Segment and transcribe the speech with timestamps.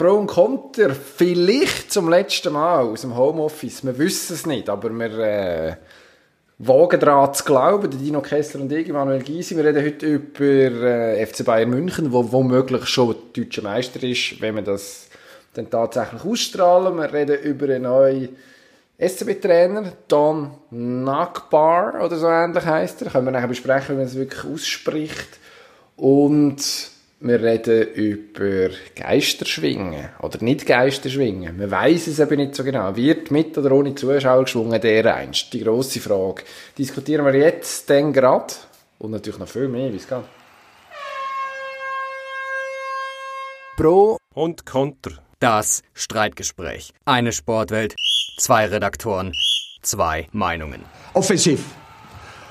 [0.00, 3.84] Pro und Contra, vielleicht zum letzten Mal aus dem Homeoffice.
[3.84, 5.76] Wir wissen es nicht, aber wir äh,
[6.56, 11.26] wagen daran zu glauben, Dino Kessler und ich, Manuel Gysi, wir reden heute über äh,
[11.26, 15.08] FC Bayern München, wo womöglich schon deutscher Meister ist, wenn wir das
[15.52, 16.96] dann tatsächlich ausstrahlen.
[16.96, 18.30] Wir reden über einen neuen
[18.96, 23.10] SCB-Trainer, Don Nakbar oder so ähnlich heißt er.
[23.10, 25.38] Können wir nachher besprechen, wie man es wirklich ausspricht.
[25.96, 26.56] Und
[27.20, 31.56] wir reden über Geisterschwingen oder nicht Geisterschwingen.
[31.56, 32.96] Man weiß es eben nicht so genau.
[32.96, 35.52] Wird mit oder ohne Zuschauer geschwungen, der einst?
[35.52, 36.42] Die grosse Frage.
[36.78, 38.54] Diskutieren wir jetzt dann gerade
[38.98, 40.24] und natürlich noch viel mehr, wie es geht.
[43.76, 45.18] Pro und Contra.
[45.40, 46.92] Das Streitgespräch.
[47.06, 47.94] Eine Sportwelt,
[48.36, 49.32] zwei Redaktoren,
[49.82, 50.84] zwei Meinungen.
[51.14, 51.64] Offensiv.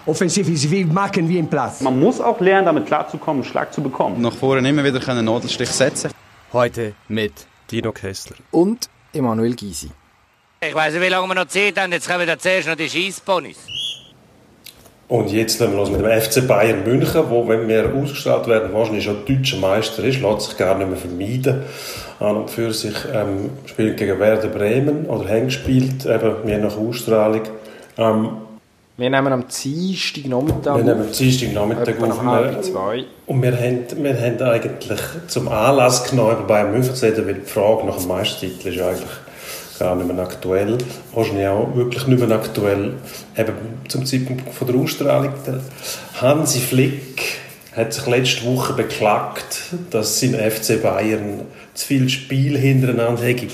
[0.10, 1.82] Offensiv ist wie machen wie im Platz.
[1.82, 4.20] Man muss auch lernen, damit klarzukommen, einen Schlag zu bekommen.
[4.20, 6.10] Nach vorne immer wieder einen Nadelstich setzen.
[6.52, 7.34] Heute mit
[7.70, 9.92] Dino Kessler und Emanuel Gysi.
[10.62, 11.92] Ich weiß nicht, wie lange wir noch Zeit haben.
[11.92, 13.58] Jetzt kommen wir zuerst noch die Schießponys.
[15.10, 18.74] Und jetzt lassen wir los mit dem FC Bayern München, wo, wenn wir ausgestrahlt werden,
[18.74, 21.62] wahrscheinlich schon deutscher Meister ist, lässt sich gar nicht mehr vermeiden.
[22.20, 26.76] An und für sich ähm, spielt gegen Werder Bremen oder haben gespielt, eben mehr nach
[26.76, 27.44] Ausstrahlung.
[27.98, 28.30] Ähm,
[29.00, 32.22] wir nehmen am Dienstag Nachmittag Wir nehmen am Dienstag Nachmittag auf.
[32.22, 33.06] Halb zwei.
[33.28, 37.36] Und wir haben, wir haben eigentlich zum Anlass genommen, über Bayern München zu reden, weil
[37.36, 39.10] die Frage nach dem Meistertitel ist eigentlich
[39.80, 40.78] gar nicht mehr aktuell.
[41.14, 42.94] Wahrscheinlich auch wirklich nicht mehr aktuell.
[43.38, 43.54] Eben
[43.88, 45.32] zum Zeitpunkt von der Ausstrahlung.
[46.20, 47.24] Hansi Flick
[47.74, 49.62] hat sich letzte Woche beklagt,
[49.92, 51.44] dass sein FC Bayern
[51.80, 53.48] zu viel Spiel hintereinander hätte.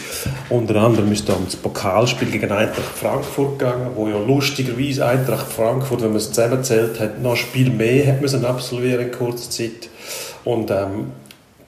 [0.50, 6.02] Unter anderem ist dann das Pokalspiel gegen Eintracht Frankfurt gegangen, wo ja lustigerweise Eintracht Frankfurt,
[6.02, 9.90] wenn man es zusammenzählt hat, noch ein Spiel mehr hat müssen absolvieren in kurzer Zeit.
[10.44, 11.12] Und ähm,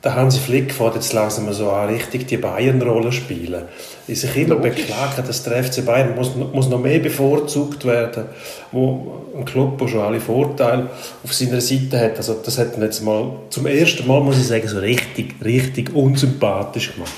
[0.04, 3.64] der Hansi Flick fährt jetzt langsam so an, richtig die Bayern-Rolle spielen.
[4.08, 4.76] Die sich immer Logisch.
[4.76, 8.26] beklagen, dass der FC Bayern muss, muss noch mehr bevorzugt werden,
[8.72, 10.90] wo ein Club, der schon alle Vorteile
[11.24, 12.18] auf seiner Seite hat.
[12.18, 15.94] Also das hat ihn jetzt mal zum ersten Mal, muss ich sagen, so richtig, richtig
[15.94, 17.12] unsympathisch gemacht.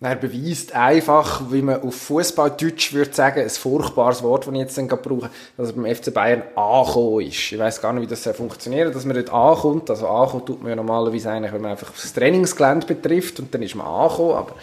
[0.00, 4.76] Er beweist einfach, wie man auf Fußballdeutsch würde sagen, ein furchtbares Wort, das ich jetzt
[4.76, 7.52] dann brauche, dass er beim FC Bayern angekommen ist.
[7.52, 9.88] Ich weiß gar nicht, wie das funktioniert, dass man dort ankommt.
[9.88, 13.62] Also ankommen tut man ja normalerweise eigentlich, wenn man einfach das Trainingsgelände betrifft und dann
[13.62, 14.54] ist man angekommen, aber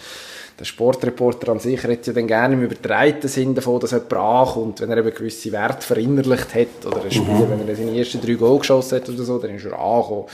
[0.60, 4.80] der Sportreporter an sich redet ja dann gerne im übertreiten Sinn davon, dass jemand ankommt,
[4.82, 7.58] wenn er eben gewisse Werte verinnerlicht hat oder ein Spieler, mhm.
[7.58, 10.26] wenn er seine ersten drei Goal geschossen hat oder so, dann ist er angekommen.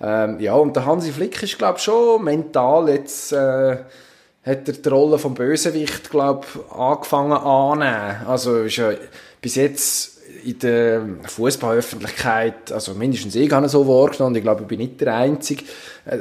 [0.00, 3.32] Ähm, ja, und der Hansi Flick ist, glaube ich, schon mental jetzt...
[3.32, 3.78] Äh,
[4.44, 8.26] hat er die Rolle vom Bösewicht, glaube angefangen anzunehmen.
[8.26, 8.92] Also ist ja
[9.40, 14.78] bis jetzt in der Fußballöffentlichkeit, also mindestens ich habe so wahrgenommen, ich glaube, ich bin
[14.78, 15.64] nicht der Einzige,
[16.04, 16.18] äh,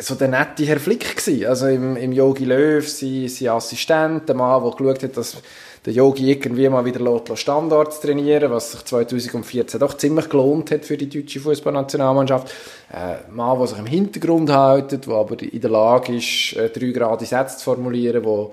[0.00, 1.46] so der nette Herr Flick gewesen.
[1.46, 5.36] Also im, im Yogi Löw, sein, sein Assistent, der Mann, der geschaut hat, dass
[5.84, 10.96] der Yogi irgendwie mal wieder Standards trainieren was sich 2014 doch ziemlich gelohnt hat für
[10.96, 12.52] die deutsche Fußballnationalmannschaft.
[12.92, 16.86] Äh, Mann, der sich im Hintergrund hält, der aber in der Lage ist, äh, drei
[16.88, 18.52] gerade Sätze zu formulieren, wo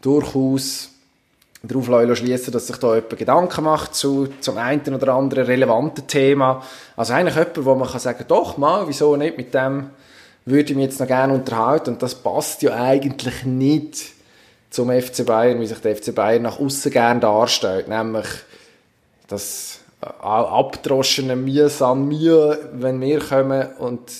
[0.00, 0.90] durchaus
[1.62, 6.62] darauf schließen, dass sich da jemand Gedanken macht zu zum einen oder anderen relevanten Thema.
[6.96, 9.90] Also eigentlich jemand, wo man kann sagen, doch mal, wieso nicht, mit dem
[10.44, 14.17] würde ich mich jetzt noch gerne unterhalten und das passt ja eigentlich nicht
[14.70, 18.26] zum FC Bayern, wie sich der FC Bayern nach außen gerne darstellt, nämlich
[19.28, 24.10] das abdroschene Mühe san Mühe, wenn wir kommen und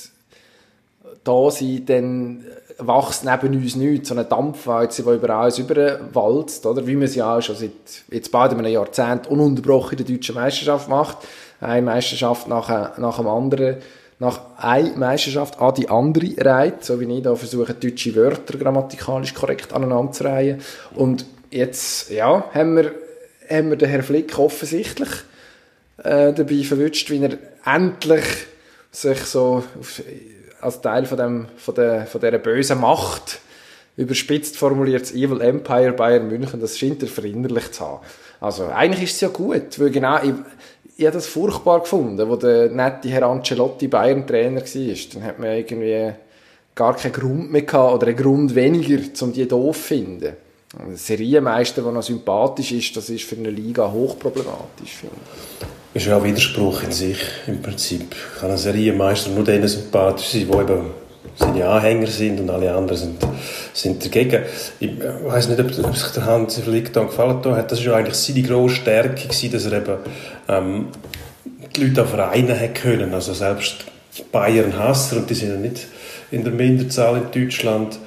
[1.24, 2.44] da sind, dann
[2.78, 6.86] wächst neben uns nichts, so eine Dampfwalze, die über alles überwalzt, oder?
[6.86, 7.72] Wie man ja auch schon seit
[8.10, 11.18] jetzt bald einem Jahrzehnt ununterbrochen in der deutschen Meisterschaft macht.
[11.60, 13.76] Eine Meisterschaft nach, nach dem anderen
[14.18, 19.34] nach einer Meisterschaft an die andere reiht, so wie ich da versuche, deutsche Wörter grammatikalisch
[19.34, 20.60] korrekt aneinander zu reihen.
[20.94, 22.92] Und jetzt, ja, haben wir,
[23.48, 25.08] haben wir den Herrn Flick offensichtlich
[25.98, 28.24] äh, dabei verwünscht, wie er endlich
[28.90, 30.02] sich so auf,
[30.60, 33.40] als Teil von, dem, von, der, von dieser bösen Macht
[33.96, 38.00] überspitzt formuliert, das Evil Empire Bayern München, das scheint er verinnerlicht zu haben.
[38.40, 40.18] Also eigentlich ist es ja gut, weil genau,
[40.98, 44.96] ich, habe das furchtbar gefunden, wo der nette Herr Ancelotti Bayern-Trainer war.
[45.14, 46.12] Dann hat man irgendwie
[46.74, 50.32] gar keinen Grund mehr gehabt, oder einen Grund weniger, um die doof zu finden.
[50.76, 55.14] Ein Serienmeister, der noch sympathisch ist, das ist für eine Liga hochproblematisch, finde
[55.94, 56.02] ich.
[56.02, 58.14] Ist ja auch Widerspruch in sich, im Prinzip.
[58.38, 60.90] Kann ein Serienmeister nur denen sympathisch sein, die eben
[61.38, 63.26] seine Anhänger sind und alle anderen sind,
[63.72, 64.42] sind dagegen.
[64.80, 67.70] Ich weiß nicht, ob, ob sich der Hans Flick da gefallen hat.
[67.70, 69.96] Das war eigentlich seine grosse Stärke, gewesen, dass er eben
[70.48, 70.86] ähm,
[71.76, 73.14] die Leute an Vereinen hat können.
[73.14, 73.84] Also selbst
[74.32, 75.86] Bayern-Hasser, und die sind ja nicht
[76.30, 77.98] in der Minderzahl in Deutschland,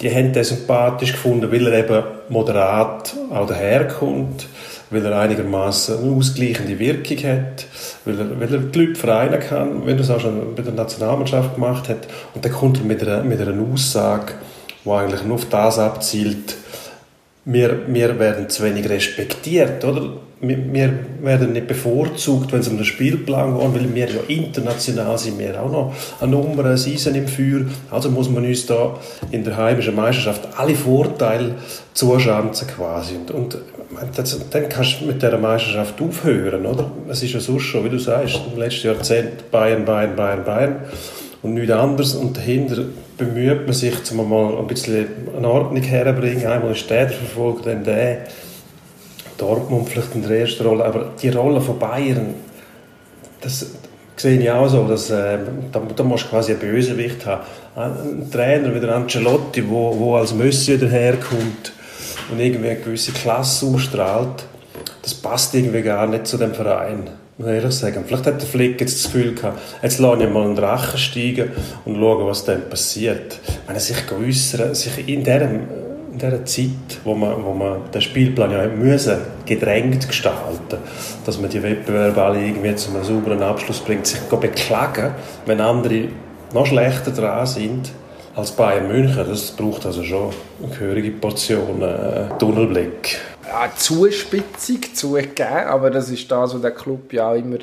[0.00, 4.46] die haben den sympathisch gefunden, weil er eben moderat auch daherkommt,
[4.90, 7.66] weil er einigermaßen eine ausgleichende Wirkung hat,
[8.04, 10.72] weil er, weil er die Leute vereinen kann, wenn er es auch schon bei der
[10.72, 12.08] Nationalmannschaft gemacht hat.
[12.34, 14.34] Und dann kommt er mit einer, mit einer Aussage,
[14.84, 16.56] die eigentlich nur auf das abzielt,
[17.44, 20.10] wir, wir werden zu wenig respektiert, oder?
[20.42, 25.18] Wir, wir werden nicht bevorzugt, wenn es um den Spielplan geht, weil wir ja international
[25.18, 27.66] sind, wir auch noch eine Nummer, ein Eisen im Feuer.
[27.90, 28.96] Also muss man uns da
[29.32, 31.56] in der heimischen Meisterschaft alle Vorteile
[31.92, 33.16] zuschanzen quasi.
[33.16, 33.58] Und, und
[34.14, 36.90] das, dann kannst du mit dieser Meisterschaft aufhören, oder?
[37.08, 40.76] Es ist ja sonst schon, wie du sagst, im letzten Jahrzehnt Bayern, Bayern, Bayern, Bayern
[41.42, 42.14] und nichts anderes.
[42.14, 42.84] Und dahinter
[43.18, 45.06] bemüht man sich, um mal ein bisschen
[45.36, 46.46] eine Ordnung herzubringen.
[46.46, 48.26] Einmal ist der verfolgt, dann der.
[49.40, 50.84] Dortmund vielleicht in der ersten Rolle.
[50.84, 52.34] Aber die Rolle von Bayern,
[53.40, 53.66] das
[54.16, 54.86] sehe ich auch so.
[54.86, 55.38] Dass, äh,
[55.72, 57.42] da, da musst du quasi einen Bösewicht haben.
[57.74, 61.72] Ein Trainer wie der Ancelotti, wo, wo als Monsieur daherkommt
[62.30, 64.44] und irgendwie eine gewisse Klasse ausstrahlt,
[65.02, 67.10] das passt irgendwie gar nicht zu dem Verein
[67.40, 68.04] muss ich ehrlich sagen.
[68.06, 71.50] Vielleicht hat der Flick jetzt das Gefühl gehabt, jetzt lasse ich mal einen Drachen steigen
[71.86, 73.38] und schaue, was dann passiert.
[73.66, 78.02] Wenn er sich äußern, sich in dieser, in dieser Zeit, wo man, wo man den
[78.02, 79.16] Spielplan ja müssen,
[79.46, 80.78] gedrängt gestalten,
[81.24, 85.12] dass man die Wettbewerbe alle irgendwie zu einem sauberen Abschluss bringt, sich beklagen,
[85.46, 86.08] wenn andere
[86.52, 87.90] noch schlechter dran sind
[88.34, 89.26] als Bayern München.
[89.28, 90.32] Das braucht also schon
[90.62, 93.18] eine gehörige Portion äh, Tunnelblick
[93.50, 97.58] ja, Zuspitzung zugegeben, aber das ist das, was der Club ja immer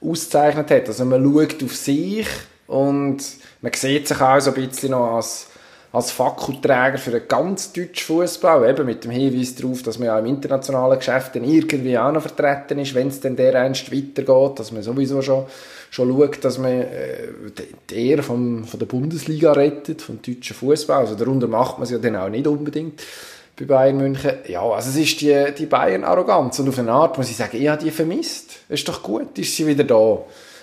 [0.00, 0.88] auszeichnet hat.
[0.88, 2.26] Also man schaut auf sich
[2.66, 3.18] und
[3.60, 5.48] man sieht sich auch so ein bisschen noch als,
[5.92, 10.18] als Fackelträger für den ganz deutschen Fußball, eben mit dem Hinweis darauf, dass man ja
[10.18, 14.70] im internationalen Geschäft dann irgendwie auch noch vertreten ist, wenn es dann dereinst weitergeht, dass
[14.70, 15.46] man sowieso schon,
[15.90, 17.28] schon schaut, dass man äh,
[17.88, 20.98] die Ehre vom, von der Bundesliga rettet, vom deutschen Fußball.
[20.98, 23.02] Also darunter macht man es ja dann auch nicht unbedingt
[23.58, 24.32] bei Bayern München.
[24.46, 27.68] Ja, also es ist die, die Bayern-Arroganz und auf eine Art muss ich sagen, ich
[27.68, 28.58] habe die vermisst.
[28.68, 30.18] Ist doch gut, ist sie wieder da.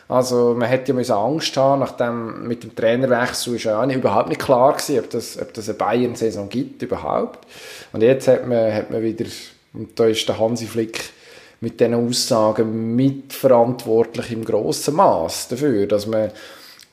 [0.07, 4.30] Also man hätte ja Angst haben, nachdem mit dem Trainerwechsel ist ja auch nicht, überhaupt
[4.30, 7.40] nicht klar gewesen, ob das, ob das eine Bayern-Saison gibt überhaupt.
[7.92, 9.25] Und jetzt hat man, hat man wieder,
[9.74, 11.10] und da ist der Hansi Flick
[11.60, 16.31] mit diesen Aussagen mitverantwortlich im grossen Maß dafür, dass man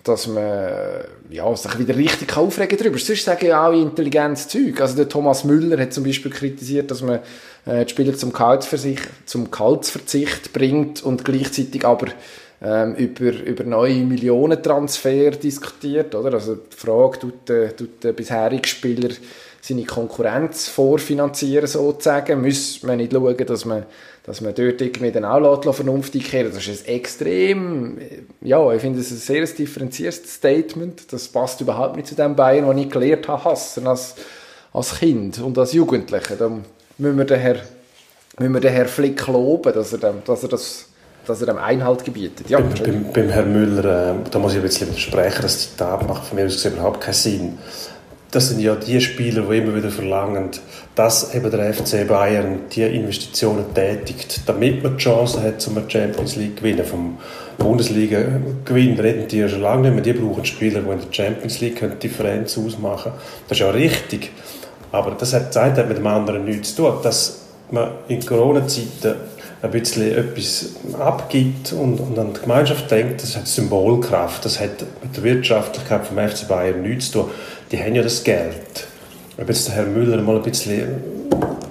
[0.05, 2.99] dass man ja, sich wieder richtig aufregen darüber.
[2.99, 4.81] Sonst sagen ja auch intelligentes Zeug.
[4.81, 7.21] Also der Thomas Müller hat zum Beispiel kritisiert, dass man
[7.67, 12.09] äh, die Spieler zum Kaltverzicht, zum Kaltsverzicht bringt und gleichzeitig aber
[12.65, 16.15] ähm, über, über neue Millionentransfer diskutiert.
[16.15, 16.35] Oder?
[16.35, 19.11] Also die Frage, tut, äh, tut der bisherige Spieler
[19.61, 23.85] seine Konkurrenz vorfinanzieren sozusagen, muss man nicht schauen, dass man
[24.25, 27.99] dass man dort irgendwie dann auch vernünftig kehren Das ist ein extrem,
[28.41, 31.13] ja, ich finde es ein sehr differenziertes Statement.
[31.13, 34.15] Das passt überhaupt nicht zu dem Bayern, den ich gelernt habe, hassen als,
[34.73, 36.37] als Kind und als Jugendlicher.
[36.37, 36.49] Da
[36.99, 37.57] müssen wir den Herr,
[38.39, 40.87] müssen wir den Herr Flick loben, dass er, dem, dass er das
[41.27, 42.51] dass er dem Einhalt gebietet.
[42.51, 46.07] Ja, beim, beim, beim Herrn Müller, äh, da muss ich ein bisschen widersprechen, das Zitat
[46.09, 47.59] macht von mir aus überhaupt keinen Sinn
[48.33, 50.49] das sind ja die Spieler, die immer wieder verlangen,
[50.95, 56.37] dass eben der FC Bayern die Investitionen tätigt, damit man die Chance hat, zum Champions
[56.37, 56.85] League zu gewinnen.
[56.85, 57.19] Vom
[57.59, 60.03] Bundesliga-Gewinn reden die ja schon lange nicht mehr.
[60.03, 63.13] Die brauchen Spieler, die in der Champions League die Differenz ausmachen
[63.49, 64.31] Das ist ja richtig.
[64.93, 66.95] Aber das hat, das hat mit dem anderen nichts zu tun.
[67.03, 69.15] Dass man in Corona-Zeiten
[69.63, 74.45] ein bisschen etwas abgibt und, und an die Gemeinschaft denkt, das hat Symbolkraft.
[74.45, 77.31] Das hat mit der Wirtschaftlichkeit vom FC Bayern nichts zu tun
[77.73, 78.87] die haben ja das Geld.
[79.39, 80.83] Ob jetzt der Herr Müller mal ein bisschen,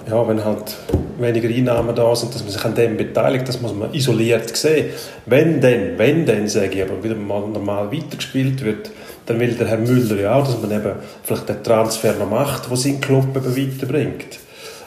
[0.08, 0.76] ja, wenn halt
[1.18, 4.90] weniger Einnahmen da sind, dass man sich an dem beteiligt, das muss man isoliert sehen.
[5.26, 8.90] Wenn denn, wenn denn, sage ich, aber wieder mal normal weitergespielt wird,
[9.26, 12.68] dann will der Herr Müller ja auch, dass man eben vielleicht den Transfer noch macht,
[12.68, 14.40] der seinen Club eben weiterbringt.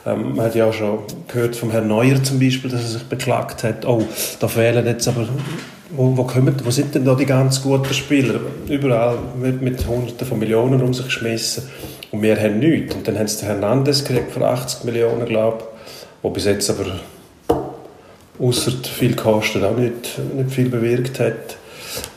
[0.05, 3.03] Ähm, man hat ja auch schon gehört vom Herrn Neuer zum Beispiel, dass er sich
[3.03, 4.03] beklagt hat, oh,
[4.39, 5.27] da fehlen jetzt aber
[5.91, 8.39] wo, wo, kommen, wo sind denn da die ganz guten Spieler?
[8.67, 11.63] Überall wird mit Hunderten von Millionen um sich geschmissen
[12.11, 12.95] und wir haben nichts.
[12.95, 15.65] Und dann haben sie den Hernandez gekriegt für 80 Millionen, glaube ich,
[16.21, 16.85] wo bis jetzt aber
[18.39, 21.57] außer viel Kosten auch nicht, nicht viel bewirkt hat.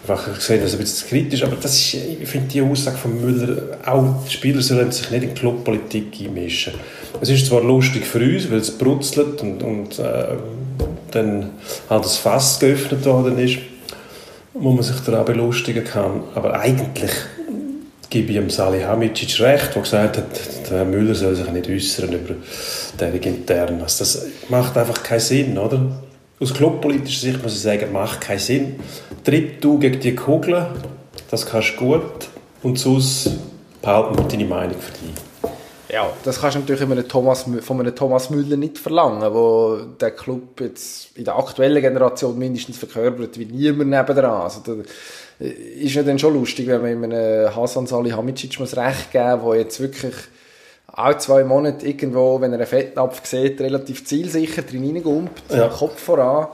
[0.08, 3.20] Einfach gesehen, das ist ein bisschen kritisch, aber das ist, ich finde die Aussage von
[3.20, 6.72] Müller, auch die Spieler sollen sich nicht in die Clubpolitik einmischen.
[7.20, 10.36] Es ist zwar lustig für uns, weil es brutzelt und, und äh,
[11.10, 11.50] dann
[11.90, 13.58] halt das Fass geöffnet worden ist,
[14.54, 16.22] wo man sich daran belustigen kann.
[16.34, 17.12] Aber eigentlich
[18.08, 22.34] gebe ich dem Salihamidzic recht, der gesagt hat, der Müller soll sich nicht äußern über
[22.98, 23.82] deren intern.
[23.82, 25.80] Also das macht einfach keinen Sinn, oder?
[26.40, 28.80] Aus clubpolitischer Sicht muss ich sagen, macht keinen Sinn.
[29.24, 30.68] Tritt du gegen die Kugel,
[31.30, 32.28] das kannst du gut.
[32.62, 33.30] Und sonst
[33.82, 35.52] behalten wir deine Meinung für dich.
[35.90, 40.12] Ja, das kannst du natürlich einem Thomas, von einem Thomas Müller nicht verlangen, wo der
[40.12, 44.42] Club jetzt in der aktuellen Generation mindestens verkörpert wie niemand nebendran.
[44.42, 44.74] Also da
[45.40, 49.80] ist ja dann schon lustig, wenn man einem Hasan Salihamidzic muss recht geben, wo jetzt
[49.80, 50.14] wirklich
[50.98, 55.68] auch zwei Monate irgendwo, wenn er einen Fettnapf sieht, relativ zielsicher drin reingumpt, ja.
[55.68, 56.48] Kopf voran.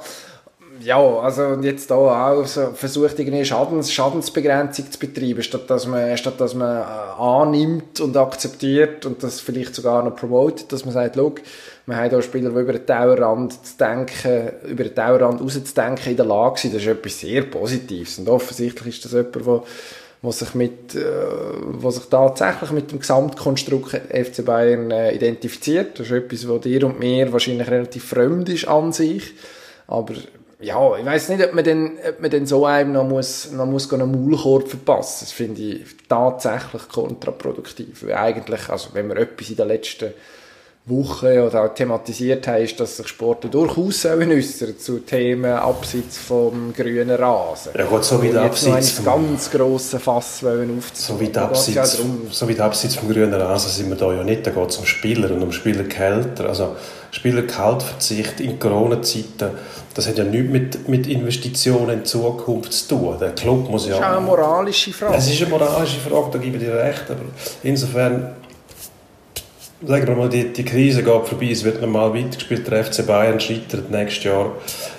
[0.80, 6.16] Ja, also jetzt da auch so versucht irgendwie Schadens, Schadensbegrenzung zu betreiben, statt dass man,
[6.18, 10.92] statt dass man äh, annimmt und akzeptiert und das vielleicht sogar noch promotet, dass man
[10.92, 11.32] sagt, schau,
[11.86, 16.16] wir haben hier Spieler, die über den Tauerrand zu denken, über den Tauerrand rauszudenken in
[16.16, 18.18] der Lage sind, das ist etwas sehr Positives.
[18.18, 19.62] Und offensichtlich ist das jemand, der
[20.25, 21.04] was sich mit, äh,
[21.62, 25.99] was sich tatsächlich mit dem Gesamtkonstrukt FC Bayern äh, identifiziert.
[25.99, 29.35] Das ist etwas, was dir und mir wahrscheinlich relativ fremd ist an sich.
[29.87, 30.14] Aber
[30.61, 33.66] ja, ich weiß nicht, ob man denn, ob man denn so einem noch muss, noch
[33.66, 35.26] muss einen Maulkorb verpassen.
[35.26, 38.04] Das finde ich tatsächlich kontraproduktiv.
[38.07, 40.14] Weil eigentlich, also wenn wir etwas in den letzten
[40.86, 46.74] Wochen oder auch thematisiert haben, ist, dass sich Sportler durchaus äußern zu Themen abseits vom
[46.74, 47.72] grünen Rasen.
[47.74, 49.06] Ja gut, so wie der Abseits vom...
[49.06, 50.82] ganz grossen Fass aufzunehmen.
[50.92, 51.98] So wie der Abseits,
[52.30, 54.46] so wie der Abseits vom grünen Rasen sind wir da ja nicht.
[54.46, 56.50] Da geht es um Spieler und um Spielergehälter.
[56.50, 56.76] Also
[57.12, 59.52] Spielergehaltverzicht in Corona-Zeiten
[59.94, 63.16] das hat ja nichts mit, mit Investitionen in Zukunft zu tun.
[63.20, 63.92] Der Club muss ja...
[63.92, 65.14] Das ist auch eine moralische Frage.
[65.16, 67.04] Es ist eine moralische Frage, da gebe ich dir recht.
[67.08, 67.20] Aber
[67.62, 68.34] insofern,
[69.83, 72.71] sagen wir mal, die, die Krise geht vorbei, es wird normal weitergespielt.
[72.71, 74.52] Der FC Bayern scheitert nächstes Jahr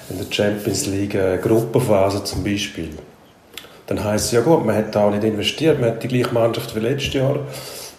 [0.10, 2.90] in der Champions League äh, Gruppenphase zum Beispiel.
[3.88, 6.76] Dann heisst es, ja gut, man hat auch nicht investiert, man hat die gleiche Mannschaft
[6.76, 7.40] wie letztes Jahr.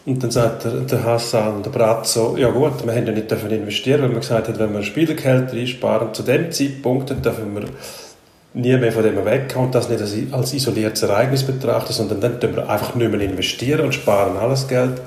[0.05, 3.51] Und dann sagt der, der Hassan, der Brazzo, ja gut, wir haben ja nicht dürfen
[3.51, 7.65] investieren, weil man gesagt hat, wenn wir Spielergehälter einsparen, zu dem Zeitpunkt, dann dürfen wir
[8.55, 12.57] nie mehr von dem wegkommen und das nicht als isoliertes Ereignis betrachten, sondern dann dürfen
[12.57, 15.01] wir einfach nicht mehr investieren und sparen alles Geld.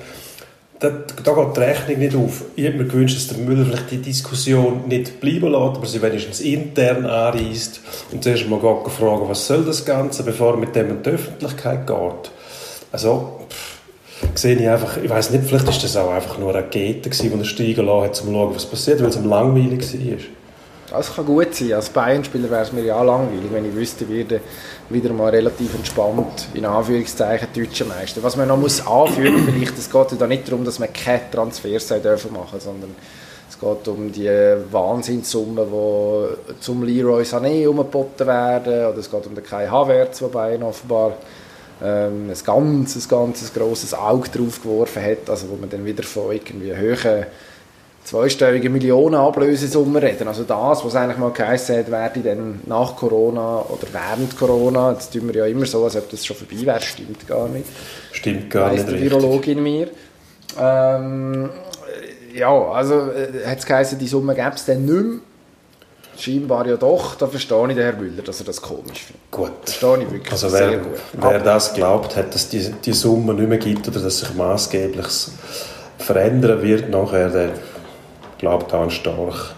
[0.79, 0.91] Da,
[1.25, 2.43] da geht die Rechnung nicht auf.
[2.55, 6.01] Ich hätte mir gewünscht, dass der Müller vielleicht die Diskussion nicht bleiben lässt, aber sie
[6.01, 7.81] wenigstens intern anreißt
[8.13, 11.85] und zuerst mal fragen, was soll das Ganze, bevor er mit dem in die Öffentlichkeit
[11.85, 12.31] geht.
[12.93, 13.79] Also, pff,
[14.35, 17.31] sehe ich einfach, ich weiß nicht, vielleicht ist das auch einfach nur eine Gete gewesen,
[17.33, 20.38] die er steigen lassen hat, um zu schauen, was passiert, weil es ihm langweilig war.
[20.89, 21.73] Das kann gut sein.
[21.73, 24.41] Als Bayern-Spieler wäre es mir ja langweilig, wenn ich wüsste, ich werde
[24.89, 28.23] wieder mal relativ entspannt, in Anführungszeichen, deutscher Meister.
[28.23, 31.87] Was man noch muss anführen vielleicht, es geht ja nicht darum, dass man keine Transfers
[31.87, 32.95] dürfen machen, sondern
[33.47, 34.29] es geht um die
[34.71, 40.27] Wahnsinnssummen, die zum Leroy Sané umgeboten werden, oder es geht um den Kai Havertz, der
[40.27, 41.13] Bayern offenbar
[41.83, 46.03] ähm, ein ganz, ein ganz grosses Auge drauf geworfen hat, also wo man dann wieder
[46.03, 47.25] von irgendwie hohen
[48.09, 50.27] zweistelligen Millionen Ablösesummen reden.
[50.27, 55.13] Also das, was eigentlich mal geheißen hat, werde dann nach Corona oder während Corona, jetzt
[55.13, 57.65] tun wir ja immer so, als ob das schon vorbei wäre, stimmt gar nicht.
[58.11, 59.89] Stimmt gar nicht, die Virologin mir.
[60.59, 61.49] Ähm,
[62.33, 65.19] ja, also äh, hat es geheißen, die Summe gäbe es dann nicht mehr
[66.17, 69.31] scheinbar ja doch, da verstehe ich den Herrn Müller, dass er das komisch findet.
[69.31, 69.51] Gut.
[69.63, 70.99] Verstehe ich wirklich also wer, sehr gut.
[71.13, 75.07] Wer das glaubt hat, dass die, die Summe nicht mehr gibt oder dass sich maßgeblich
[75.97, 77.51] verändern wird nachher, der
[78.39, 79.53] glaubt an stark.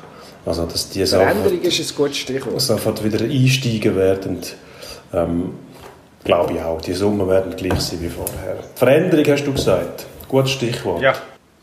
[0.45, 2.59] Also, dass die Veränderung ist ein gutes Stichwort.
[2.59, 4.39] Sofort wieder einsteigen werden.
[5.13, 5.53] Ähm,
[6.23, 6.81] glaube ich auch.
[6.81, 8.57] Die Summen werden gleich sein wie vorher.
[8.75, 10.05] Veränderung hast du gesagt.
[10.27, 11.01] Gutes Stichwort.
[11.01, 11.13] Ja.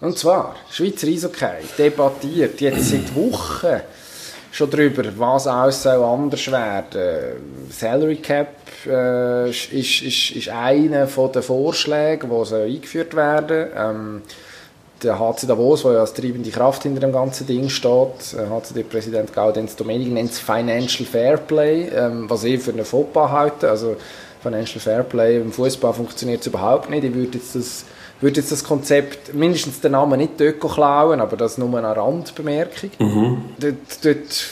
[0.00, 3.80] Und zwar, Schweizer Eishockey debattiert jetzt seit Wochen
[4.52, 7.68] schon darüber, was alles soll anders werden.
[7.70, 8.54] Salary Cap
[8.86, 14.22] äh, ist, ist, ist einer der Vorschläge, die eingeführt werden ähm,
[15.02, 19.76] der HC Davos, der ja als treibende Kraft hinter dem ganzen Ding steht, HCD-Präsident Gaudenz
[19.76, 23.70] Domenig nennt es Financial Fairplay, ähm, was ich für eine FOPA halte.
[23.70, 23.96] Also
[24.42, 27.04] Financial Fairplay im Fußball funktioniert überhaupt nicht.
[27.04, 27.84] Ich würde jetzt das
[28.20, 32.90] würde jetzt das Konzept, mindestens den Namen nicht dort klauen, aber das nur eine Randbemerkung.
[32.98, 33.44] Mhm.
[33.58, 34.46] Dort, dort,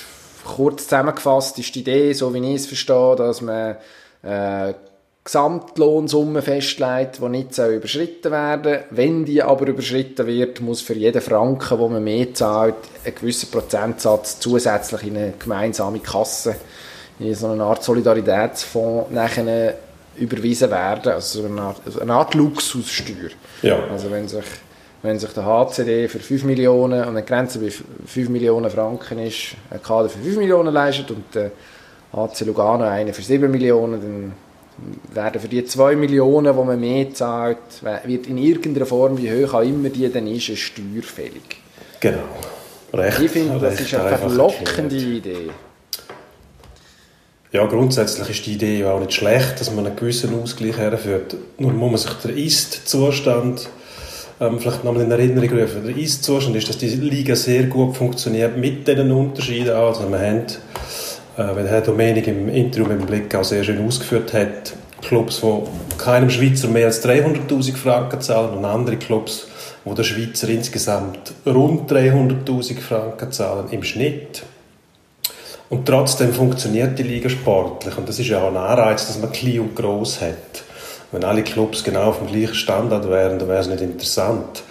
[0.44, 3.76] kurz zusammengefasst ist die Idee, so wie ich es verstehe, dass man
[4.22, 4.74] äh,
[5.26, 11.80] Gesamtlohnsumme festlegt, die nicht überschritten werden Wenn die aber überschritten wird, muss für jeden Franken,
[11.80, 16.54] wo man mehr zahlt, ein gewisser Prozentsatz zusätzlich in eine gemeinsame Kasse,
[17.18, 19.74] in so eine Art Solidaritätsfonds, nachher
[20.14, 23.30] überwiesen werden, also eine Art, also eine Art Luxussteuer.
[23.62, 23.80] Ja.
[23.90, 24.44] Also wenn sich,
[25.02, 29.56] wenn sich der HCD für 5 Millionen und eine Grenze bei 5 Millionen Franken ist,
[29.70, 31.50] ein Kader für 5 Millionen leistet und der
[32.12, 34.45] HC Lugano eine für 7 Millionen, dann
[35.12, 37.58] werden für die 2 Millionen, die man mehr zahlt,
[38.04, 41.56] wird in irgendeiner Form, wie hoch auch immer die dann ist, eine Steuer fällig.
[42.00, 42.18] Genau.
[42.92, 45.50] Recht, ich finde, das ist eine verlockende Idee.
[47.52, 51.36] Ja, grundsätzlich ist die Idee ja auch nicht schlecht, dass man einen gewissen Ausgleich herführt.
[51.58, 53.68] Nur muss man sich den Ist-Zustand
[54.40, 55.86] ähm, vielleicht nochmal in Erinnerung rufen.
[55.86, 59.74] Der Ist-Zustand ist, dass die Liga sehr gut funktioniert mit diesen Unterschieden.
[59.74, 60.46] Also wir haben,
[61.36, 65.98] wenn Herr Domenik im Interview mit dem Blick auch sehr schön ausgeführt hat, Clubs, die
[65.98, 69.46] keinem Schweizer mehr als 300'000 Franken zahlen und andere Clubs,
[69.84, 74.44] wo der Schweizer insgesamt rund 300'000 Franken zahlen im Schnitt.
[75.68, 77.98] Und trotzdem funktioniert die Liga sportlich.
[77.98, 80.64] Und das ist ja auch ein Anreiz, dass man klein und gross hat.
[81.12, 84.62] Wenn alle Clubs genau auf dem gleichen Standard wären, dann wäre es nicht interessant.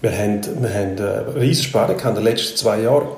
[0.00, 3.08] Wir haben, wir haben eine riesige Spanne in den letzten zwei Jahren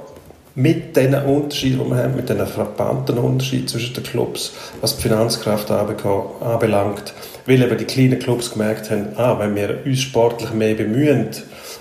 [0.55, 5.03] mit den Unterschieden, die wir haben, mit den frappanten Unterschieden zwischen den Clubs, was die
[5.03, 7.13] Finanzkraft anbelangt,
[7.47, 11.29] weil eben die kleinen Clubs gemerkt haben, ah, wenn wir uns sportlich mehr bemühen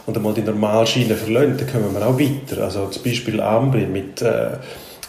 [0.06, 2.64] und einmal die Normalschiene verlassen, dann kommen wir auch weiter.
[2.64, 4.58] Also zum Beispiel Ambri mit äh,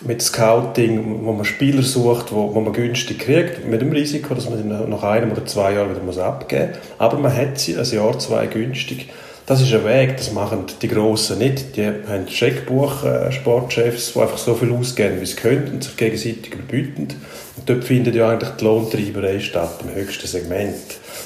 [0.07, 4.49] mit Scouting, wo man Spieler sucht, wo, wo man günstig kriegt, mit dem Risiko, dass
[4.49, 6.81] man sie nach einem oder zwei Jahren wieder abgeben muss.
[6.99, 9.09] Aber man hat sie ein Jahr, zwei günstig.
[9.47, 11.77] Das ist ein Weg, das machen die Grossen nicht.
[11.77, 17.09] Die haben Scheckbuch-Sportchefs, die einfach so viel ausgeben, wie sie können und sich gegenseitig überbieten.
[17.57, 20.75] Und dort findet ja eigentlich die Lohntreiberei statt, im höchsten Segment.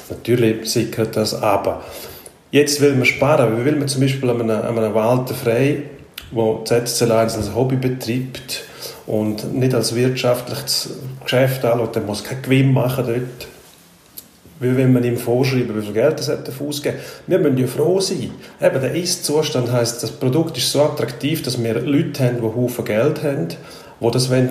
[0.09, 1.85] Natürlich sickert das aber.
[2.51, 3.57] Jetzt will man sparen.
[3.57, 5.83] Wie will man zum Beispiel an einem, an einem Walter Frey,
[6.31, 8.63] wo ZSC Lions als Hobby betreibt,
[9.09, 10.91] und nicht als wirtschaftliches
[11.23, 13.47] Geschäft anschaut, dann muss keinen Gewinn machen dort.
[14.59, 16.97] Weil wenn man ihm vorschreiben, wie viel Geld er ausgeben
[17.27, 18.31] Wir müssen ja froh sein.
[18.61, 22.85] Eben, der Ist-Zustand heisst, das Produkt ist so attraktiv, dass wir Leute haben, die Haufen
[22.85, 23.47] Geld haben,
[24.01, 24.49] die das wollen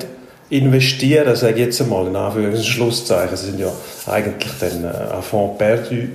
[0.51, 3.31] investieren, sage ich jetzt einmal in Anführungs- und Schlusszeichen.
[3.33, 3.71] Das sind ja
[4.07, 6.09] eigentlich dann äh, ein Fonds perdu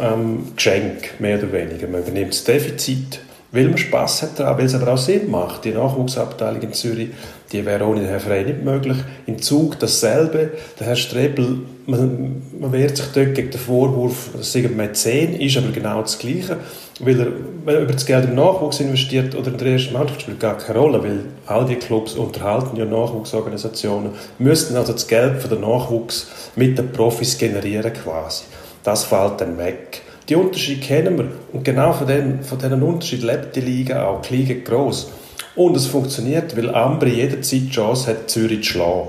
[0.00, 1.88] ähm, Geschenk, mehr oder weniger.
[1.88, 3.20] Man übernimmt das Defizit
[3.52, 5.64] weil man Spass hat daran, weil es aber auch Sinn macht.
[5.64, 7.10] Die Nachwuchsabteilung in Zürich,
[7.52, 8.96] die wäre ohne den Herrn Frey nicht möglich.
[9.26, 10.50] Im Zug dasselbe.
[10.78, 15.56] Der Herr Strebel, man, man wehrt sich dort gegen den Vorwurf, dass er Mäzen ist,
[15.56, 16.56] aber genau das Gleiche.
[17.00, 17.26] Weil er,
[17.64, 20.58] wenn er über das Geld im Nachwuchs investiert oder in der ersten Mannschaft, spielt gar
[20.58, 25.60] keine Rolle, weil all die Clubs unterhalten ja Nachwuchsorganisationen, müssten also das Geld für den
[25.60, 28.44] Nachwuchs mit den Profis generieren quasi.
[28.82, 30.02] Das fällt dann weg.
[30.28, 31.28] Die Unterschiede kennen wir.
[31.52, 34.22] Und genau von, den, von diesen Unterschied lebt die Liga auch.
[34.22, 35.10] Die Liga gross.
[35.54, 39.08] Und es funktioniert, weil Ambri jederzeit die Chance hat, Zürich zu schlagen.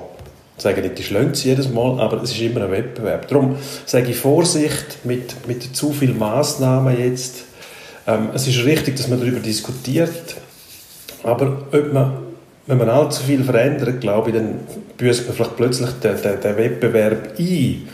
[0.57, 3.27] Ich sage nicht, die schlagen sie jedes Mal, aber es ist immer ein Wettbewerb.
[3.27, 7.43] Darum sage ich Vorsicht mit, mit zu vielen Massnahmen jetzt.
[8.07, 10.35] Ähm, es ist richtig, dass man darüber diskutiert,
[11.23, 12.13] aber ob man,
[12.65, 14.61] wenn man allzu viel verändert, glaube ich, dann
[14.97, 17.87] büßt man vielleicht plötzlich den, den, den Wettbewerb ein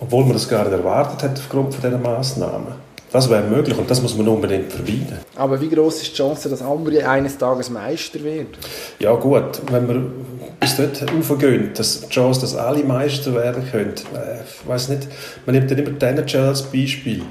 [0.00, 2.90] obwohl man das gar nicht erwartet hat aufgrund von diesen Massnahmen.
[3.12, 5.18] Das wäre möglich und das muss man unbedingt verbieten.
[5.34, 8.56] Aber wie groß ist die Chance, dass Ambri eines Tages Meister wird?
[9.00, 10.12] Ja gut, wenn man
[10.60, 15.08] bis dort aufgehen, dass die Chance, dass alle Meister werden können, äh, ich weiß nicht,
[15.44, 17.22] man nimmt dann immer die NHL als Beispiel.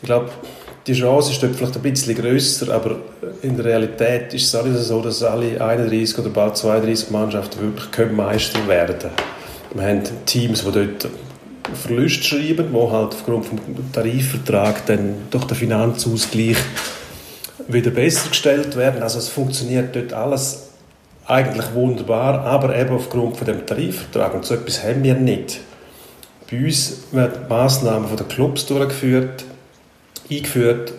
[0.00, 0.30] Ich glaube,
[0.86, 2.96] die Chance ist dort vielleicht ein bisschen grösser, aber
[3.42, 7.60] in der Realität ist es auch nicht so, dass alle 31 oder bald 32 Mannschaften
[7.60, 9.12] wirklich Meister werden können.
[9.74, 11.10] Wir haben Teams, die dort
[11.74, 13.58] Verlust schreiben, wo halt aufgrund vom
[13.92, 16.56] Tarifvertrag dann durch den Finanzausgleich
[17.68, 19.02] wieder besser gestellt werden.
[19.02, 20.70] Also es funktioniert dort alles
[21.26, 25.60] eigentlich wunderbar, aber eben aufgrund von dem Tarifvertrag und so etwas haben wir nicht.
[26.50, 29.44] Bei uns werden Massnahmen von den Clubs durchgeführt,
[30.30, 30.94] eingeführt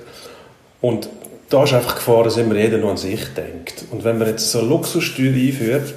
[0.81, 1.09] und
[1.49, 3.85] da ist einfach Gefahr, dass immer jeder nur an sich denkt.
[3.89, 5.95] Und wenn man jetzt so eine Luxussteuer einführt,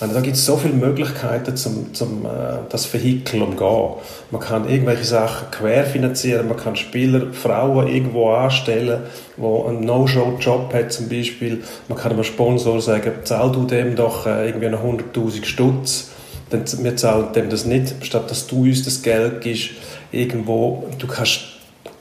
[0.00, 3.94] meine, da gibt es so viele Möglichkeiten, zum, zum äh, das Vehikel umgehen.
[4.30, 9.02] Man kann irgendwelche Sachen querfinanzieren, man kann Spieler, Frauen irgendwo anstellen,
[9.36, 11.62] die einen No-Show-Job hat zum Beispiel.
[11.88, 16.10] Man kann einem Sponsor sagen, zahl du dem doch äh, irgendwie noch 100'000 Stutz.
[16.50, 19.70] Dann, wir zahlen dem das nicht, statt dass du uns das Geld gibst.
[20.12, 21.40] Irgendwo, du kannst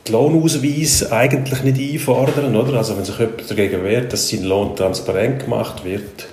[0.08, 2.78] den Lohnausweis eigentlich nicht einfordern, oder?
[2.78, 6.28] Also wenn sich jemand dagegen wehrt, dass sein Lohn transparent gemacht wird,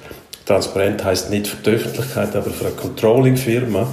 [0.44, 3.86] transparent heißt nicht für die Öffentlichkeit, aber für eine Controlling-Firma,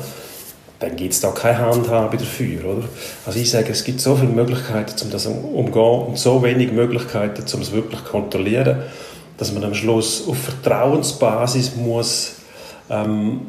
[0.80, 2.66] dann gibt es da keine Handhabe dafür.
[2.66, 2.84] Oder?
[3.26, 7.44] Also ich sage, es gibt so viele Möglichkeiten, um das umzugehen und so wenig Möglichkeiten,
[7.54, 8.84] um es wirklich zu kontrollieren,
[9.38, 12.34] dass man am Schluss auf Vertrauensbasis muss
[12.90, 13.42] ähm,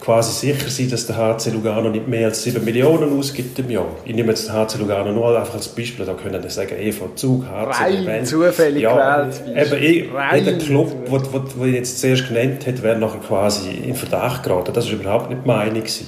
[0.00, 3.86] quasi sicher sein, dass der HC Lugano nicht mehr als 7 Millionen ausgibt im Jahr.
[4.04, 7.14] Ich nehme jetzt den HC Lugano nur einfach als Beispiel, da können wir sagen, EV
[7.14, 8.26] Zug, HC Rein Event.
[8.26, 9.82] zufällig ja, gewählt.
[9.82, 14.72] Eben, jeder Club, den ich jetzt zuerst genannt habe, wäre nachher quasi in Verdacht geraten.
[14.72, 16.06] Das war überhaupt nicht meine Gewesen.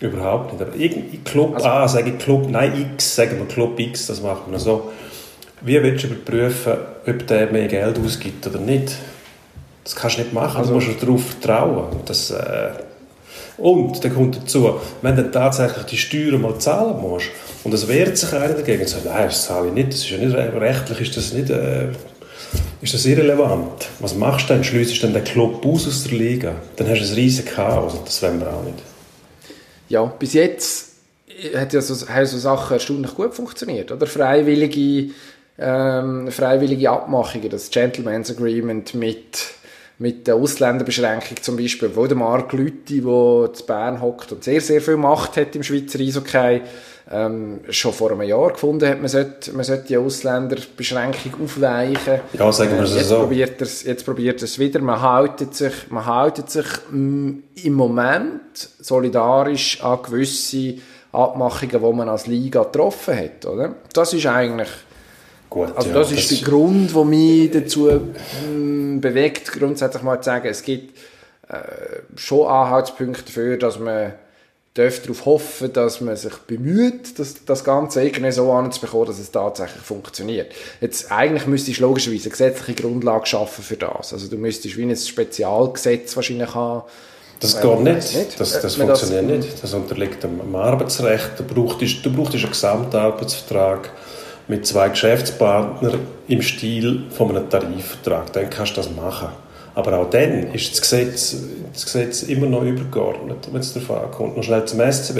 [0.00, 0.62] Überhaupt nicht.
[0.62, 4.22] Aber irgendein Club also, A, sage ich Club, nein, X, sagen wir Club X, das
[4.22, 4.92] machen wir so.
[5.60, 8.94] Wie willst du überprüfen, ob der mehr Geld ausgibt oder nicht?
[9.82, 11.96] Das kannst du nicht machen, also, du musst darauf vertrauen.
[12.04, 12.68] Das, äh,
[13.58, 17.26] Und dann kommt dazu, wenn du tatsächlich die Steuern mal zahlen musst,
[17.64, 20.10] und es wehrt sich einer dagegen und sagt, nein, das zahle ich nicht, das ist
[20.10, 21.88] ja nicht rechtlich, ist das nicht, äh,
[22.80, 23.88] ist das irrelevant.
[23.98, 24.62] Was machst du dann?
[24.62, 26.54] Schliessest du dann den Club aus aus der Liga?
[26.76, 28.78] Dann hast du ein riesiges Chaos und das wollen wir auch nicht.
[29.88, 30.92] Ja, bis jetzt
[31.54, 34.06] hat ja so, haben so Sachen erstaunlich gut funktioniert, oder?
[34.06, 35.12] Freiwillige,
[35.58, 39.38] ähm, freiwillige Abmachungen, das Gentleman's Agreement mit
[39.98, 44.60] mit der Ausländerbeschränkung zum Beispiel, wo der Marc Lüthi, der zu Bern hockt und sehr,
[44.60, 46.62] sehr viel Macht hat im Schweizer Eishockey,
[47.10, 52.20] ähm, schon vor einem Jahr gefunden hat, man sollte, man sollte die Ausländerbeschränkung aufweichen.
[52.34, 53.20] Ja, sagen wir es jetzt so.
[53.20, 54.80] Probiert er's, jetzt probiert es wieder.
[54.80, 57.30] Man haltet sich, man haltet sich mm,
[57.64, 60.74] im Moment solidarisch an gewisse
[61.12, 63.74] Abmachungen, die man als Liga getroffen hat, oder?
[63.94, 64.68] Das ist eigentlich
[65.50, 70.26] Gut, also ja, das ist der Grund, der mich dazu mh, bewegt, grundsätzlich mal zu
[70.26, 70.96] sagen, es gibt
[71.48, 71.54] äh,
[72.16, 74.12] schon Anhaltspunkte dafür, dass man
[74.74, 79.82] darauf hoffen, dass man sich bemüht, das, das Ganze irgendwie so anzubekommen, dass es tatsächlich
[79.82, 80.52] funktioniert.
[80.80, 84.12] Jetzt, eigentlich müsstest du logischerweise eine gesetzliche Grundlage schaffen für das.
[84.12, 86.82] Also du müsstest wie ein Spezialgesetz wahrscheinlich haben.
[87.40, 88.16] Das Ähm, geht nicht.
[88.16, 88.40] nicht.
[88.40, 89.62] Das, das Äh, funktioniert das- nicht.
[89.64, 91.30] Das unterliegt dem, dem Arbeitsrecht.
[91.38, 93.90] Du brauchst, du brauchst einen Gesamtarbeitsvertrag
[94.48, 98.32] mit zwei Geschäftspartnern im Stil von einem Tarifvertrag.
[98.32, 99.28] Dann kannst du das machen.
[99.74, 101.36] Aber auch dann ist das Gesetz,
[101.72, 104.36] das Gesetz immer noch übergeordnet, wenn es darauf ankommt.
[104.36, 105.18] Noch schnell zum SCB.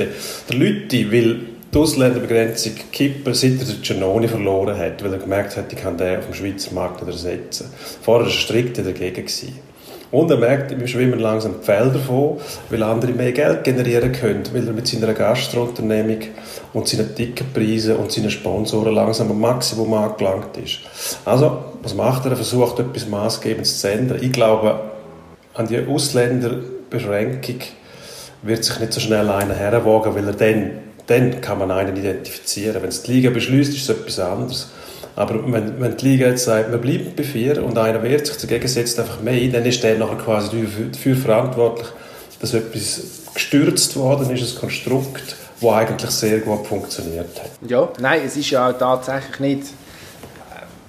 [0.48, 1.40] Der Lütti will
[1.72, 5.98] die Ausländerbegrenzung kippen, seit er den Giannoni verloren hat, weil er gemerkt hat, ich kann
[5.98, 7.70] den auf dem Schweizer Markt nicht ersetzen.
[8.02, 9.14] Vorher war er strikt dagegen.
[9.14, 9.68] Gewesen.
[10.10, 12.38] Und er merkt, wir schwimmen langsam die Felder davon,
[12.70, 16.20] weil andere mehr Geld generieren können, weil er mit seiner Gastrounternehmung
[16.72, 20.80] und seinen Ticketpreisen und seinen Sponsoren langsam am Maximum angelangt ist.
[21.24, 22.32] Also, was macht er?
[22.32, 24.18] Er versucht, etwas Maßgebendes zu ändern.
[24.20, 24.80] Ich glaube,
[25.54, 27.56] an die Ausländerbeschränkung
[28.42, 30.70] wird sich nicht so schnell einer herwagen, weil er dann,
[31.06, 32.82] dann kann man einen identifizieren.
[32.82, 34.68] Wenn es die Liga beschließt, ist es etwas anderes.
[35.16, 38.36] Aber wenn, wenn die Liga jetzt sagt, man bleibt bei vier und einer wehrt sich
[38.36, 41.88] dagegen, setzt einfach mehr ein, dann ist der nachher quasi dafür verantwortlich,
[42.40, 43.02] dass etwas
[43.34, 47.50] gestürzt worden ist, ein Konstrukt, das eigentlich sehr gut funktioniert hat.
[47.68, 49.62] Ja, nein, es ist ja auch tatsächlich nicht.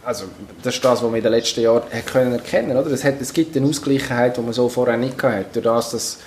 [0.04, 0.26] Also,
[0.64, 2.90] das ist das, was wir in den letzten Jahren können erkennen oder?
[2.92, 5.62] Es, hat, es gibt eine Ausgleichheit, die man so vorher nicht hatte.
[5.62, 6.18] Durch das, dass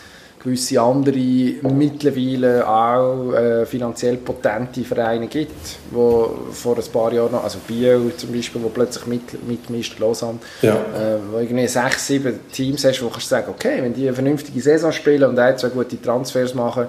[0.42, 1.16] gewisse andere
[1.62, 5.54] mittlerweile auch äh, finanziell potente Vereine gibt,
[5.90, 10.38] wo vor ein paar Jahren noch, also Biel zum Beispiel, wo plötzlich mit, mitmischt, Lausanne,
[10.62, 10.74] Ja.
[10.74, 14.14] äh, wo irgendwie sechs, sieben Teams hast, wo du kannst sagen, okay, wenn die eine
[14.14, 16.86] vernünftige Saison spielen und ein, zwei gute Transfers machen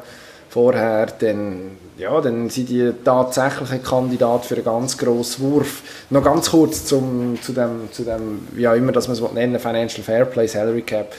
[0.53, 5.81] vorher, dann, ja, dann sind die tatsächlich ein Kandidat für einen ganz grossen Wurf.
[6.11, 9.59] Noch ganz kurz zum, zu, dem, zu dem, wie auch immer das man es nennen
[9.59, 11.11] Financial Fairplay, Salary Cap,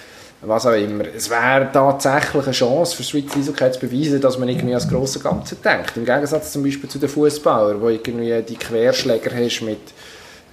[0.42, 1.04] was auch immer.
[1.16, 5.18] Es wäre tatsächlich eine Chance für Schweizer Eishockey zu beweisen, dass man irgendwie als grosse
[5.18, 5.96] Ganze denkt.
[5.96, 9.80] Im Gegensatz zum Beispiel zu den Fußballern, wo irgendwie die Querschläger hast mit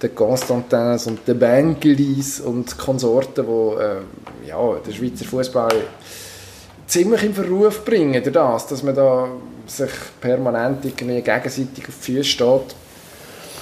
[0.02, 5.70] den Constantins und den Bengelis und Konsorten, wo äh, ja, der Schweizer Fußball
[6.92, 9.28] ziemlich in Verruf bringen, durch das, dass man da
[9.66, 12.74] sich permanent irgendwie gegenseitig auf die Füße steht,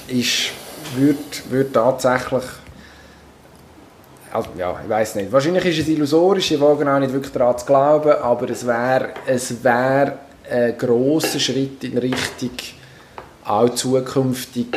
[0.09, 0.51] ist,
[0.97, 2.43] wird, wird tatsächlich
[4.33, 5.33] also, ja, ich weiß nicht.
[5.33, 9.09] Wahrscheinlich ist es illusorisch, ich wage auch nicht wirklich daran zu glauben, aber es wäre
[9.27, 12.51] es wär ein grosser Schritt in Richtung
[13.45, 14.69] auch zukünftig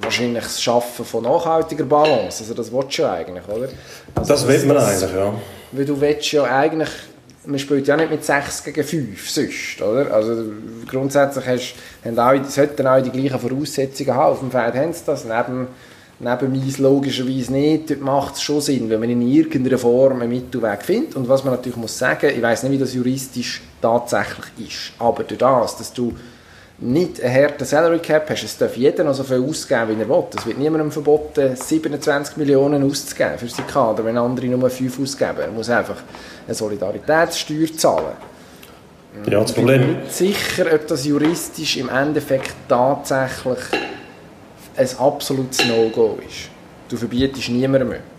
[0.00, 2.42] wahrscheinlich das Schaffen von nachhaltiger Balance.
[2.42, 3.68] Also das willst du ja eigentlich, oder?
[4.14, 5.34] Also Das will man eigentlich, ja.
[5.72, 6.90] Weil du willst ja eigentlich,
[7.44, 10.12] man spielt ja nicht mit 6 gegen 5 sonst, oder?
[10.12, 10.44] Also
[10.88, 11.74] grundsätzlich hast,
[12.04, 14.32] haben alle, sollten alle die gleichen Voraussetzungen haben.
[14.32, 15.66] Auf dem Feld haben sie das, neben,
[16.20, 17.90] neben Mais logischerweise nicht.
[17.90, 21.16] Dort macht es schon Sinn, wenn man in irgendeiner Form einen Mittelweg findet.
[21.16, 25.24] Und was man natürlich muss sagen, ich weiß nicht, wie das juristisch tatsächlich ist, aber
[25.24, 26.14] durch das, dass du
[26.82, 30.08] nicht einen harten Salary Cap hast, es darf jeder noch so viel ausgeben, wie er
[30.08, 30.24] will.
[30.36, 35.38] Es wird niemandem verboten, 27 Millionen auszugeben für seinen Kader, wenn andere nur 5 ausgeben.
[35.40, 36.02] Er muss einfach
[36.46, 38.16] eine Solidaritätssteuer zahlen.
[39.26, 43.58] Ja, das Ich bin Problem, nicht sicher, ob das juristisch im Endeffekt tatsächlich
[44.76, 46.48] ein absolutes No-Go ist.
[46.88, 48.11] Du verbietest niemandem etwas.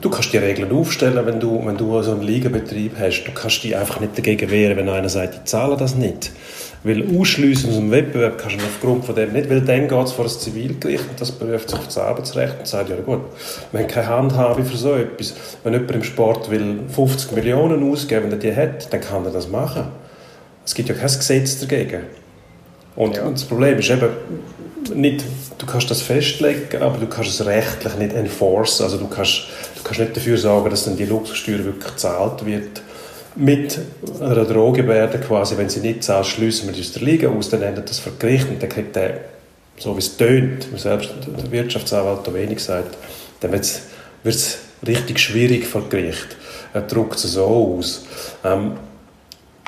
[0.00, 3.24] Du kannst die Regeln aufstellen, wenn du, wenn du so einen Ligabetrieb hast.
[3.24, 6.32] Du kannst dich einfach nicht dagegen wehren, wenn einer sagt, ich zahle das nicht.
[6.82, 10.12] Weil ausschliessen aus dem Wettbewerb kannst du aufgrund von dem nicht, weil dann geht es
[10.12, 13.20] vor das Zivilgericht und das beruft sich auf das Arbeitsrecht und sagt, ja gut,
[13.72, 15.34] wir haben keine Handhabe für so etwas.
[15.62, 19.32] Wenn jemand im Sport will 50 Millionen ausgeben, wenn er die hat, dann kann er
[19.32, 19.84] das machen.
[20.64, 22.02] Es gibt ja kein Gesetz dagegen.
[22.96, 23.24] Und, Ja.
[23.24, 24.08] und das Problem ist eben,
[24.94, 25.24] nicht,
[25.58, 28.84] du kannst das festlegen, aber du kannst es rechtlich nicht enforcen.
[28.84, 29.42] Also du kannst,
[29.76, 32.82] du kannst nicht dafür sorgen, dass dann die Luxussteuer wirklich gezahlt wird.
[33.36, 33.78] mit
[34.20, 37.88] einer Drohgebärde quasi, wenn sie nicht zahlt, schließen wir aus der Liga aus, dann endet
[37.90, 39.20] das vor Gericht und dann kriegt der,
[39.78, 42.96] so wie es tönt, selbst der Wirtschaftsanwalt da wenig sagt,
[43.40, 43.64] dann wird
[44.24, 46.36] es richtig schwierig vor Gericht.
[46.72, 48.06] Er drückt es so aus.
[48.42, 48.72] Ähm,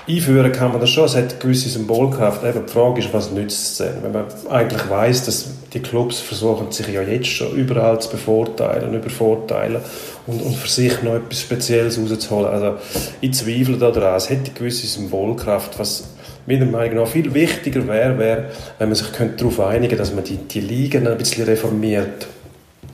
[0.08, 2.42] einführen kann man das schon, es hat gewisse Symbolkraft.
[2.44, 4.02] Eben, die Frage ist, was nützt es denn?
[4.02, 8.94] Wenn man eigentlich weiß, dass die Clubs versuchen, sich ja jetzt schon überall zu bevorteilen,
[8.94, 9.82] übervorteilen
[10.26, 12.46] und, und für sich noch etwas Spezielles rauszuholen.
[12.46, 12.76] Also
[13.20, 16.04] ich zweifle daran, es hätte gewisse Symbolkraft, was
[16.46, 18.44] meiner Meinung nach viel wichtiger wäre, wäre,
[18.78, 22.26] wenn man sich darauf einigen könnte, dass man die, die Ligen ein bisschen reformiert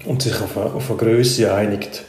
[0.05, 2.03] und sich auf eine, auf eine Größe einigt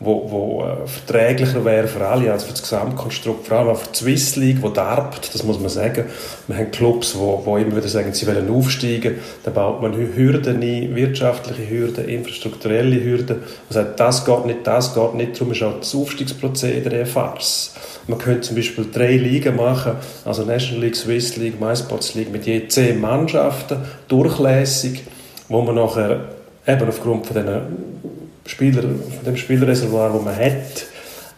[0.00, 3.88] wo, wo äh, verträglicher wäre für alle als für das Gesamtkonstrukt, vor allem auch für
[3.88, 6.04] die Swiss League, die darbt, das muss man sagen.
[6.46, 10.62] Wir haben Clubs, wo, wo immer wieder sagen, sie wollen aufsteigen, da baut man Hürden
[10.62, 15.62] ein, wirtschaftliche Hürden, infrastrukturelle Hürden, man sagt, das geht nicht, das geht nicht, darum ist
[15.62, 17.74] auch das Aufstiegsprozedere eine Farce.
[18.06, 19.92] Man könnte zum Beispiel drei Ligen machen,
[20.24, 25.02] also National League, Swiss League, MySports League mit je zehn Mannschaften, durchlässig,
[25.48, 26.20] wo man nachher
[26.66, 28.17] eben aufgrund von diesen
[28.48, 30.86] Spieler, von dem Spielreservoir, das man hat,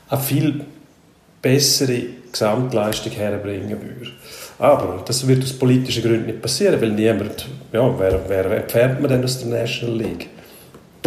[0.09, 0.61] eine viel
[1.43, 4.13] bessere Gesamtleistung herbringen würde.
[4.59, 9.11] Aber das wird aus politischen Gründen nicht passieren, weil niemand, ja, wer, wer entfernt man
[9.11, 10.29] denn aus der National League?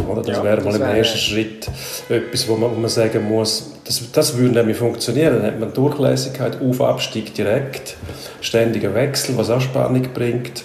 [0.08, 0.22] Oder?
[0.24, 1.70] Das ja, wäre mal im ersten Schritt
[2.10, 5.36] etwas, wo man, wo man sagen muss, das, das würde nämlich funktionieren.
[5.36, 7.96] Dann hat man Durchlässigkeit, Auf-, Abstieg direkt,
[8.42, 10.64] ständiger Wechsel, was auch Spannung bringt.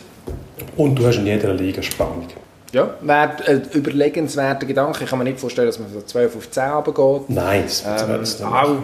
[0.76, 2.26] Und du hast in jeder Liga Spannung.
[2.72, 5.04] Ja, wäre ein überlegenswerter Gedanke.
[5.04, 7.30] Ich kann mir nicht vorstellen, dass man von 12 auf 10 runtergeht.
[7.30, 8.42] Nein, das ähm, nicht.
[8.42, 8.76] Auch,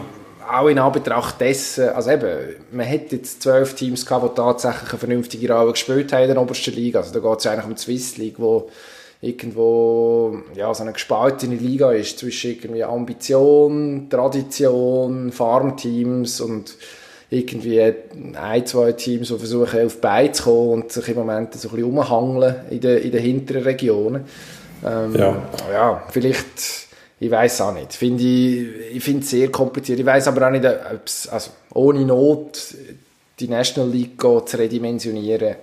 [0.51, 4.99] auch in Anbetracht dessen, also eben, man hätte jetzt zwölf Teams gehabt, die tatsächlich eine
[4.99, 7.01] vernünftige Rolle gespielt haben in der obersten Liga.
[7.01, 8.71] Also da geht es eigentlich um die Swiss League, wo
[9.21, 16.77] irgendwo ja, so eine gespaltene Liga ist zwischen irgendwie Ambition, Tradition, Farmteams und
[17.35, 21.69] irgendwie ein, zwei Teams, die versuchen, auf Beine zu kommen und sich im Moment so
[21.69, 24.25] ein bisschen umhangeln in den, in den hinteren Regionen.
[24.85, 25.43] Ähm, ja.
[25.73, 26.89] ja, vielleicht,
[27.21, 27.93] ich weiß auch nicht.
[27.93, 29.99] Find ich ich finde es sehr kompliziert.
[29.99, 32.75] Ich weiß aber auch nicht, ob es also ohne Not
[33.41, 35.57] die National League zu redimensionieren.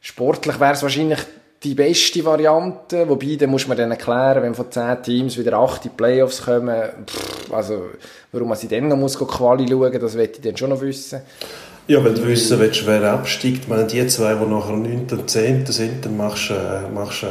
[0.00, 1.20] Sportlich wäre es wahrscheinlich
[1.62, 5.86] die beste Variante, wobei, dann muss man dann erklären, wenn von 10 Teams wieder 8
[5.86, 7.86] in Playoffs kommen, pff, also
[8.32, 11.20] warum man sie dann noch muss Quali schauen, das möchte ich dann schon noch wissen.
[11.88, 13.58] Ja, weil du wissen willst, wer absteigt.
[13.62, 15.06] Ich meine, die zwei, die nachher 9.
[15.08, 15.66] und 10.
[15.66, 17.24] sind, dann machst du äh, machst,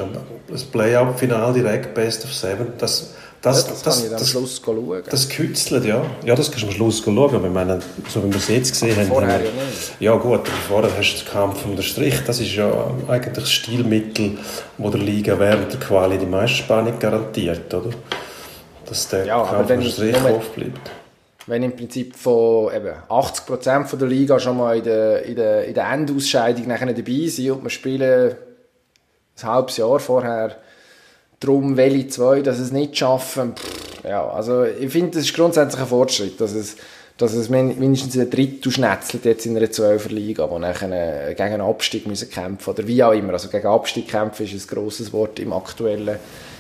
[0.48, 2.68] das Play-Up-Final direkt, Best of Seven.
[2.78, 3.14] Das,
[3.46, 5.04] das, ja, das, das, kann ich am das, Schluss schauen.
[5.08, 6.04] Das kützelt, ja.
[6.24, 7.18] Ja, das kannst du am Schluss schauen.
[7.18, 7.80] Aber ich meine,
[8.10, 9.08] so wie wir es jetzt gesehen haben.
[9.08, 9.96] Vorher ja nicht.
[10.00, 12.16] Ja gut, vorher hast du den Kampf um den Strich.
[12.26, 12.72] Das ist ja
[13.08, 14.40] eigentlich das Stilmittel,
[14.80, 17.92] wo der Liga während der Quali die meiste Spannung garantiert, oder?
[18.88, 20.92] Dass der ja, Kampf um den Strich aufbleibt.
[21.46, 25.66] Wenn im Prinzip von eben 80% von der Liga schon mal in der, in der,
[25.66, 28.36] in der Endausscheidung nachher dabei sind und wir spielen
[29.38, 30.56] ein halbes Jahr vorher
[31.46, 35.82] Darum, welche zwei dass es nicht schaffen, pff, ja, also ich finde, das ist grundsätzlich
[35.82, 36.76] ein Fortschritt, dass es,
[37.18, 42.06] dass es mindestens ein Drittel schnetzelt jetzt in einer Zwölferliga, wo nachher gegen einen Abstieg
[42.06, 43.34] müssen kämpfen oder wie auch immer.
[43.34, 46.18] Also gegen Abstieg kämpfen ist ein grosses Wort im aktuellen,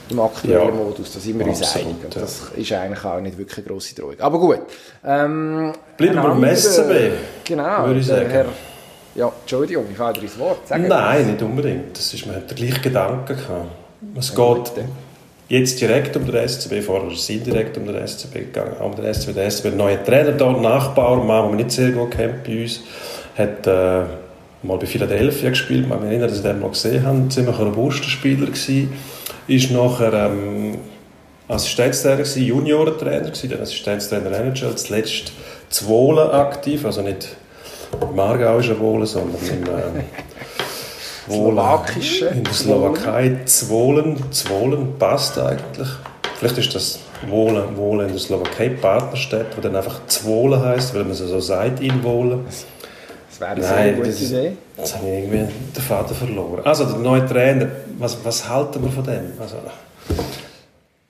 [0.09, 1.95] im aktuellen ja, Modus, da sind wir uns einig.
[2.03, 4.19] Und das ist eigentlich auch nicht wirklich eine grosse Drohung.
[4.19, 4.61] Aber gut.
[5.05, 8.29] Ähm, Bleiben wir beim SCB, genau, würde ich sagen.
[8.29, 8.45] Herr,
[9.13, 10.67] ja, Entschuldigung, ich falle dir ins Wort.
[10.67, 11.97] Sagen Nein, nicht unbedingt.
[11.97, 13.84] Das ist, man hat den gleichen Gedanken gehabt.
[14.17, 14.71] Es geht
[15.49, 18.77] jetzt direkt um den SCB, vorher ist es indirekt um den SCB gegangen.
[18.79, 21.91] Um den SCB, der SCB, der neue Trainer dort, Nachbauer, Mann, den man nicht sehr
[21.91, 22.81] gut kennt bei uns,
[23.37, 24.05] hat äh,
[24.63, 28.07] mal bei Philadelphia gespielt, man erinnert, dass ich den mal gesehen habe, ein ziemlich robuster
[28.07, 28.93] Spieler gewesen,
[29.47, 30.77] ist nachher ähm,
[31.49, 35.33] Assistenztrainer gewesen, Juniorentrainer gewesen, dann Assistenztrainer NHL, zuletzt
[35.69, 37.35] zu Wohlen aktiv, also nicht
[38.01, 40.03] im Aargauischen Wohlen, sondern im äh,
[41.27, 42.27] Slowakische.
[42.27, 44.31] In der Slowakei Zwolen.
[44.31, 45.87] Zwolen passt eigentlich.
[46.37, 51.03] Vielleicht ist das Wohlen, Wohlen in der Slowakei Partnerstadt, wo dann einfach Zwolen heißt, weil
[51.03, 52.45] man es so sagt, in Wohlen.
[52.45, 54.57] Das wäre eine sehr gute das, Idee.
[54.77, 56.61] Jetzt habe ich irgendwie den Vater verloren.
[56.63, 59.33] Also, der neue Trainer, was, was halten wir von dem?
[59.39, 59.55] Also,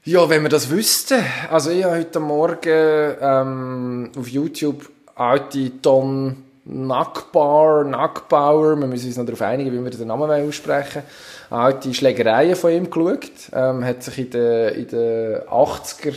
[0.05, 1.19] ja, wenn wir das wüssten.
[1.51, 9.17] Also, ich habe heute Morgen ähm, auf YouTube alte Ton Nackbar, Nackbauer, wir müssen uns
[9.17, 11.03] noch darauf einigen, wie wir den Namen aussprechen
[11.49, 13.31] alte Schlägereien von ihm geschaut.
[13.53, 16.15] Ähm, hat sich in den, in den 80er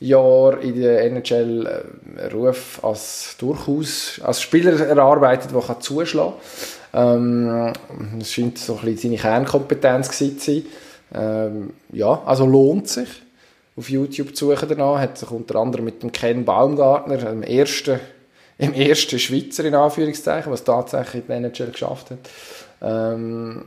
[0.00, 1.84] Jahren in der NHL
[2.16, 6.34] äh, Ruf als durchaus als Spieler erarbeitet, der kann zuschlagen
[6.92, 7.18] kann.
[7.18, 7.72] Ähm,
[8.18, 10.62] das scheint so ein bisschen seine Kernkompetenz zu sein.
[11.14, 13.08] Ähm, ja, also lohnt sich.
[13.76, 18.00] auf YouTube zu suchen danach, hat sich unter anderem mit dem Ken Baumgartner, dem ersten,
[18.58, 22.18] im ersten Schweizer in Anführungszeichen, was tatsächlich der NHL geschafft hat,
[22.82, 23.62] ähm,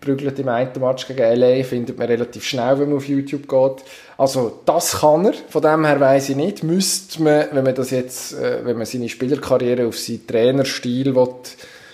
[0.00, 3.84] prügelt im einen Match gegen LA, findet man relativ schnell, wenn man auf YouTube geht.
[4.16, 6.64] Also das kann er, von dem her weiß ich nicht.
[6.64, 11.34] Müsste man, wenn man das jetzt, äh, wenn man seine Spielerkarriere auf seinen Trainerstil will,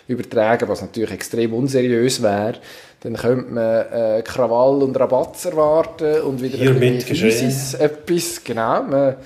[0.07, 2.54] übertragen, was natürlich extrem unseriös wäre,
[3.00, 8.83] dann könnte man äh, Krawall und Rabatz erwarten und wieder Hier ein bisschen etwas, genau.
[8.83, 9.16] Man,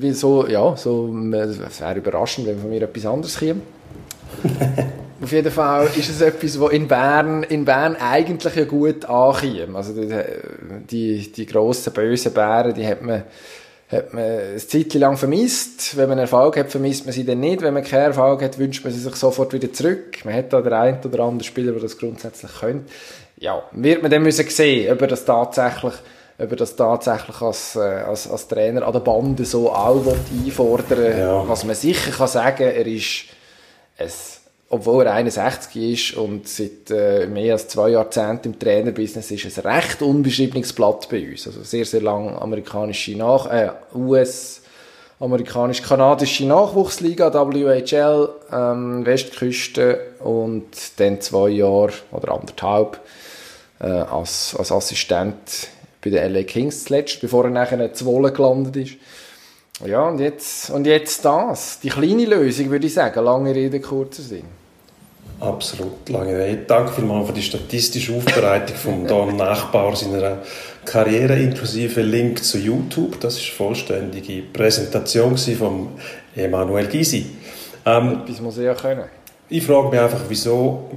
[0.00, 3.60] wie so, ja, so, es wäre überraschend, wenn von mir etwas anderes käme.
[5.20, 9.74] Auf jeden Fall ist es etwas, was in Bern, in Bern eigentlich ja gut ankommt.
[9.74, 10.08] Also die,
[10.88, 13.24] die, die grossen, bösen Bären, die hat man,
[13.90, 15.96] hat man eine Zeit lang vermisst.
[15.96, 17.62] Wenn man Erfolg hat, vermisst man sie dann nicht.
[17.62, 20.24] Wenn man keinen Erfolg hat, wünscht man sie sich sofort wieder zurück.
[20.24, 22.84] Man hat da den einen oder anderen Spieler, der das grundsätzlich könnte.
[23.38, 25.94] Ja, wird man dann müssen sehen, ob er das tatsächlich
[26.38, 30.04] ob er das tatsächlich als, äh, als, als Trainer an der Bande so auch
[30.44, 31.48] einfordern Ja.
[31.48, 33.24] Was man sicher kann sagen, er ist
[33.98, 34.08] ein
[34.70, 39.64] obwohl er 61 ist und seit äh, mehr als zwei Jahrzehnten im Trainerbusiness ist, es
[39.64, 41.46] ein recht unbeschriebenes Blatt bei uns.
[41.46, 44.62] Also sehr, sehr lang amerikanische Nach äh, US
[45.20, 50.66] amerikanisch-kanadische Nachwuchsliga, WHL, ähm, Westküste und
[50.98, 53.00] dann zwei Jahre oder anderthalb
[53.80, 55.68] äh, als, als Assistent
[56.02, 58.96] bei den LA Kings zuletzt, bevor er nachher in Zwolle gelandet ist.
[59.86, 61.78] Ja, und jetzt, und jetzt das.
[61.80, 63.24] Die kleine Lösung, würde ich sagen.
[63.24, 64.44] Lange Rede, kurzer Sinn.
[65.40, 66.64] Absolut, lange Rede.
[66.66, 70.38] Danke vielmals für die statistische Aufbereitung vom Don Nachbar seiner
[70.84, 73.20] Karriere inklusive Link zu YouTube.
[73.20, 75.90] Das ist eine vollständige Präsentation von
[76.34, 77.26] Emanuel Gysi.
[77.86, 79.04] Ähm, Etwas muss er ja können.
[79.48, 80.90] ich frage mich einfach, wieso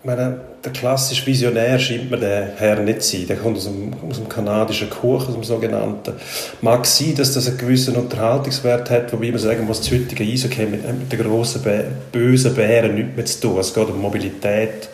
[0.00, 3.26] ich meine, der klassische Visionär scheint mir der Herr nicht zu sein.
[3.26, 6.14] Der kommt aus dem, aus dem kanadischen Kuchen, aus dem sogenannten.
[6.62, 10.64] Mag sein, dass das einen gewissen Unterhaltungswert hat, wobei man sagen muss, das heutige Eishockey
[10.66, 11.62] mit, mit den grossen,
[12.10, 13.58] bösen Bären nichts mehr zu tun.
[13.58, 14.88] Es geht um Mobilität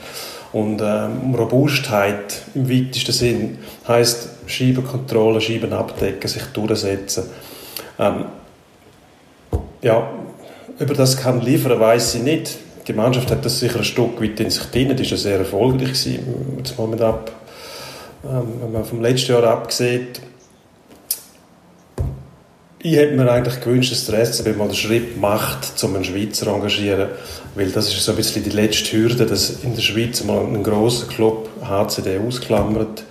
[0.52, 3.58] und ähm, Robustheit im weitesten Sinn.
[3.86, 7.24] Heißt Scheibenkontrolle, Scheiben abdecken, sich durchsetzen.
[7.98, 8.24] Ähm,
[9.82, 10.10] ja,
[10.80, 12.58] über das kann liefern, weiß ich nicht.
[12.90, 14.90] Die Mannschaft hat das sicher ein Stück weit in sich drin.
[14.90, 15.90] Ist ja sehr erfolgreich.
[15.90, 17.30] Jetzt mal mit ab,
[18.24, 20.20] ähm, wenn man vom letzten Jahr absieht.
[22.80, 26.46] Ich hätte mir eigentlich gewünscht, dass der SCB mal den Schritt macht, um einen Schweizer
[26.46, 27.10] zu engagieren.
[27.54, 30.64] Weil das ist so ein bisschen die letzte Hürde, dass in der Schweiz mal ein
[30.64, 33.04] grosser Club, HCD ausklammert,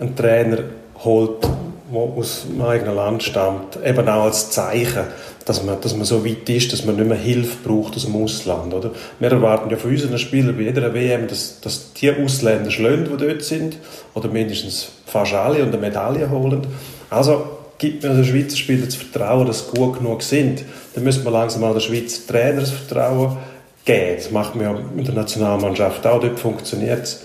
[0.00, 0.64] einen Trainer
[1.04, 1.44] holt,
[1.92, 3.78] der aus dem eigenen Land stammt.
[3.84, 5.04] Eben auch als Zeichen,
[5.44, 8.16] dass man, dass man so weit ist, dass man nicht mehr Hilfe braucht aus dem
[8.16, 8.72] Ausland.
[8.72, 8.90] Oder?
[9.18, 13.26] Wir erwarten ja von unseren Spielern bei jeder WM, dass, dass die Ausländer schlönd, die
[13.26, 13.76] dort sind,
[14.14, 16.66] oder mindestens fast alle und eine Medaille holen.
[17.10, 17.44] Also
[17.78, 20.62] gibt mir den Schweizer Spielern das Vertrauen, dass sie gut genug sind.
[20.94, 23.36] Dann müssen wir langsam auch den Schweizer Trainer das Vertrauen
[23.84, 24.16] geben.
[24.16, 26.20] Das macht man ja mit der Nationalmannschaft auch.
[26.20, 27.24] Dort funktioniert es.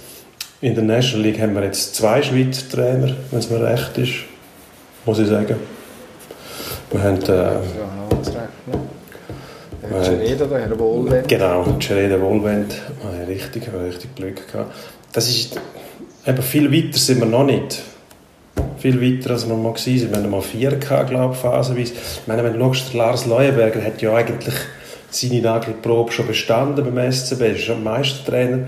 [0.59, 4.13] In der National League haben wir jetzt zwei Schweizer Trainer, wenn es mir recht ist,
[5.05, 5.57] muss ich sagen.
[6.89, 8.06] Wir haben äh,
[9.89, 11.27] Herr Gereda, der Herr Wohlwend.
[11.27, 14.73] Genau, Gerede Wohlwend, ah, richtig, habe richtig Glück gehabt.
[15.13, 15.59] Das ist,
[16.25, 17.81] eben viel weiter sind wir noch nicht.
[18.77, 20.11] Viel weiter, als wir mal sind.
[20.11, 21.93] Wir haben mal vier gehabt, glaube ich, phasenweise.
[21.93, 24.55] Ich meine, wenn du schaust, der Lars Leuenberger hat ja eigentlich
[25.09, 28.67] seine Nagelprobe schon bestanden beim SCB, er ist schon Meistertrainer.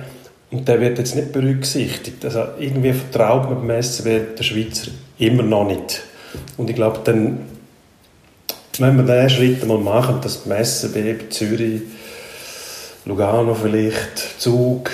[0.51, 2.25] Und der wird jetzt nicht berücksichtigt.
[2.25, 6.01] Also irgendwie vertraut man beim SCB den Schweizer immer noch nicht.
[6.57, 7.39] Und ich glaube, dann,
[8.79, 11.81] wenn wir diesen Schritt mal machen, dass beim SCB, Zürich,
[13.05, 14.91] Lugano vielleicht, Zug,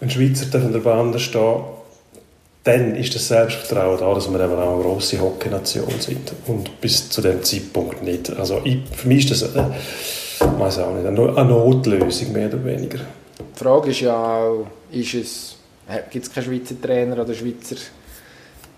[0.00, 1.62] ein Schweizer an der Bande stehen,
[2.64, 6.32] dann ist das Selbstvertrauen da, dass wir eben auch eine grosse Hockey-Nation sind.
[6.46, 8.34] Und bis zu dem Zeitpunkt nicht.
[8.36, 9.64] Also ich, für mich ist das, äh,
[10.58, 13.00] weiß auch nicht, eine Notlösung mehr oder weniger.
[13.38, 17.76] Die Frage ist ja auch, gibt es keinen Schweizer Trainer oder Schweizer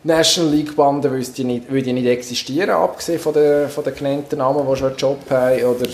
[0.05, 4.67] National League Bande, würde nicht, würde nicht existieren, abgesehen von den, von den genannten Namen,
[4.69, 5.87] die schon einen Job haben, oder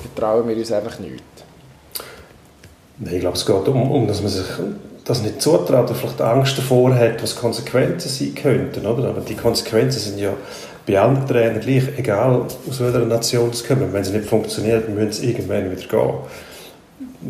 [0.00, 1.22] vertrauen wir uns einfach nicht?
[2.98, 4.46] Nein, ich glaube, es geht um, um dass man sich
[5.04, 8.86] das nicht zutraut oder vielleicht Angst davor hat, was Konsequenzen sein könnten.
[8.86, 9.08] Oder?
[9.08, 10.32] Aber die Konsequenzen sind ja
[10.86, 13.92] bei allen Trainern gleich, egal aus welcher Nation sie kommen.
[13.92, 16.14] Wenn es nicht funktioniert, müssen sie irgendwann wieder gehen.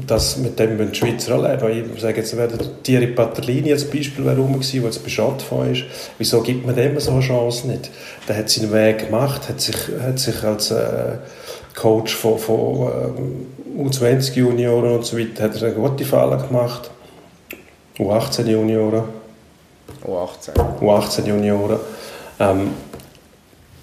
[0.07, 1.93] Das, mit dem die Schweizer auch leben.
[1.95, 5.09] Ich sage jetzt, wäre der Thierry Paterlini als Beispiel wäre rum gewesen, der jetzt bei
[5.09, 5.87] Schottfonds ist.
[6.19, 7.91] Wieso gibt man dem so eine Chance nicht?
[8.29, 11.19] Der hat seinen Weg gemacht, hat sich, hat sich als äh,
[11.75, 16.91] Coach von, von ähm, U20-Junioren und so weiter hat er eine gute Falle gemacht.
[17.99, 19.05] U18-Junioren.
[20.05, 20.81] U18.
[20.81, 21.79] U18 Junioren.
[22.39, 22.71] Ähm,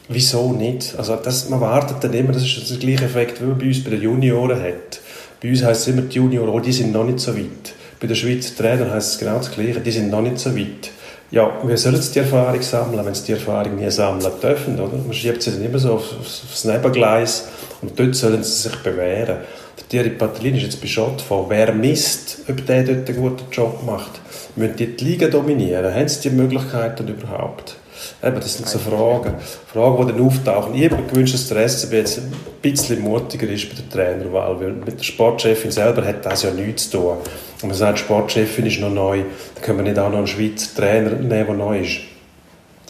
[0.10, 0.96] Wieso nicht?
[0.98, 3.84] Also das, man wartet dann immer, das ist der gleiche Effekt, wie man bei uns
[3.84, 5.00] bei den Junioren hat.
[5.44, 7.74] Bei uns heisst es immer, die Junioren, oh, die sind noch nicht so weit.
[8.00, 10.90] Bei den Schweizer Trainern heisst es genau das Gleiche, die sind noch nicht so weit.
[11.32, 14.96] Ja, wir sollen die Erfahrung sammeln, wenn sie die Erfahrung nie sammeln dürfen, oder?
[14.96, 17.50] Man schiebt sie dann immer so aufs, aufs Nebengleis
[17.82, 19.40] und dort sollen sie sich bewähren.
[19.78, 23.52] Der Thierry Patrlin ist jetzt bei Schott von, wer misst, ob der dort einen guten
[23.52, 24.22] Job macht.
[24.56, 25.94] Müssen die die Liga dominieren?
[25.94, 27.76] Haben sie die Möglichkeiten überhaupt?
[28.24, 29.36] Eben, das sind so Fragen,
[29.72, 30.76] Fragen, die dann auftauchen.
[30.76, 32.32] Ich mir gewünscht, dass der SCB jetzt ein
[32.62, 36.90] bisschen mutiger ist bei der Trainerwahl, weil mit der Sportchefin selber hat das ja nichts
[36.90, 37.18] zu tun.
[37.62, 39.24] Und man sagt, die Sportchefin ist noch neu,
[39.56, 42.00] dann können wir nicht auch noch einen Schweizer Trainer nehmen, der neu ist.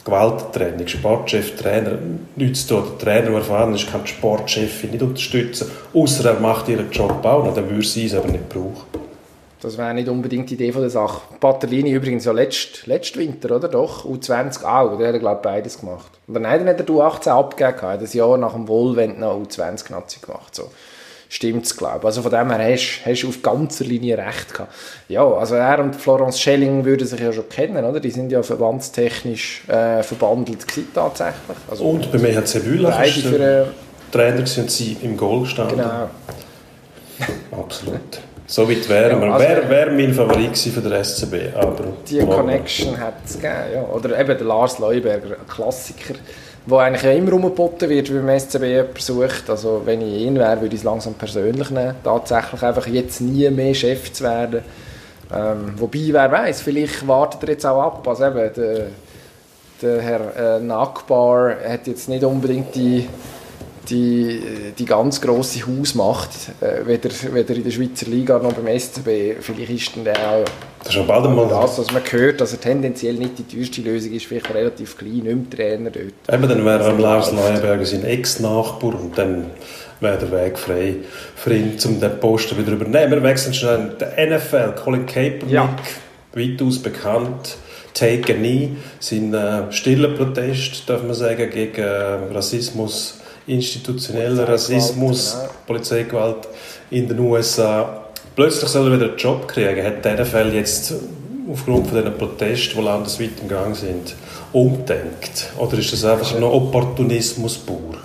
[0.06, 1.98] Gewalttraining, Sportchef, Trainer,
[2.36, 2.84] nichts zu tun.
[2.92, 7.24] Der Trainer, der erfahren ist, kann die Sportchefin nicht unterstützen, außer er macht ihren Job
[7.26, 9.13] auch, dann würde sie es aber nicht brauchen.
[9.64, 11.22] Das wäre nicht unbedingt die Idee von der Sache.
[11.40, 14.04] Patterlini übrigens ja letzt, letzt Winter, oder doch?
[14.04, 16.12] U20 auch, der hat, glaube ich, beides gemacht.
[16.28, 20.20] Oder nein, dann hat er U18 abgegeben, hat das Jahr nach dem Wohlwend noch U20-Nazi
[20.20, 20.70] gemacht, so.
[21.30, 22.06] Stimmt's, glaube ich.
[22.06, 24.72] Also von dem her hast, du auf ganzer Linie recht gehabt.
[25.08, 28.00] Ja, also er und Florence Schelling würden sich ja schon kennen, oder?
[28.00, 31.58] Die sind ja verbandstechnisch äh, verbandelt gewesen, tatsächlich.
[31.72, 33.66] Also und bei mir hat Sevilla beide für, äh,
[34.12, 35.78] Trainer sind sie im Goal gestanden.
[35.78, 36.10] Genau.
[37.64, 38.20] Absolut.
[38.46, 39.28] So weit wären wir.
[39.28, 41.56] Ja, also, wer wäre mein Favorit für den SCB?
[41.56, 43.84] Aber die Connection hat es gegeben, ja.
[43.84, 46.16] Oder eben der Lars Leuberger, ein Klassiker,
[46.66, 49.50] der eigentlich immer umgeboten wird, wenn beim SCB jemand sucht.
[49.50, 51.96] Also wenn ich ihn wäre, würde ich es langsam persönlich nehmen.
[52.04, 54.62] Tatsächlich einfach jetzt nie mehr Chef zu werden.
[55.34, 58.08] Ähm, wobei, wer weiß, vielleicht wartet er jetzt auch ab.
[58.08, 58.88] Also eben, der,
[59.82, 63.08] der Herr äh, Nakbar hat jetzt nicht unbedingt die
[63.90, 64.42] die,
[64.78, 66.30] die ganz grosse Hausmacht,
[66.62, 69.42] äh, weder, weder in der Schweizer Liga noch beim SCB.
[69.42, 70.46] Vielleicht ist dann der auch
[70.84, 74.12] das, ist bald einmal das, was man hört, dass er tendenziell nicht die teuerste Lösung
[74.12, 76.36] ist, vielleicht relativ klein, nicht mehr Trainer dort.
[76.36, 79.46] Eben, dann wäre Lars Leuenberger sein Ex-Nachbar und dann
[80.02, 80.96] wäre der Weg frei
[81.36, 83.12] für ihn, um den Posten wieder übernehmen.
[83.12, 85.74] Wir wechseln schnell den NFL, Colin Kaepernick, ja.
[86.34, 87.58] weitaus bekannt.
[87.94, 95.38] Take a Knee, sein äh, stiller Protest, darf man sagen, gegen äh, Rassismus institutioneller Rassismus,
[95.38, 95.50] genau.
[95.68, 96.48] Polizeigewalt
[96.90, 98.04] in den USA.
[98.36, 99.84] Plötzlich soll er wieder einen Job kriegen.
[99.86, 100.94] Hat der NFL jetzt
[101.52, 104.16] aufgrund von diesen Protesten, die landesweit im Gang sind,
[104.52, 105.52] umdenkt?
[105.58, 107.98] Oder ist das einfach nur Opportunismus pur?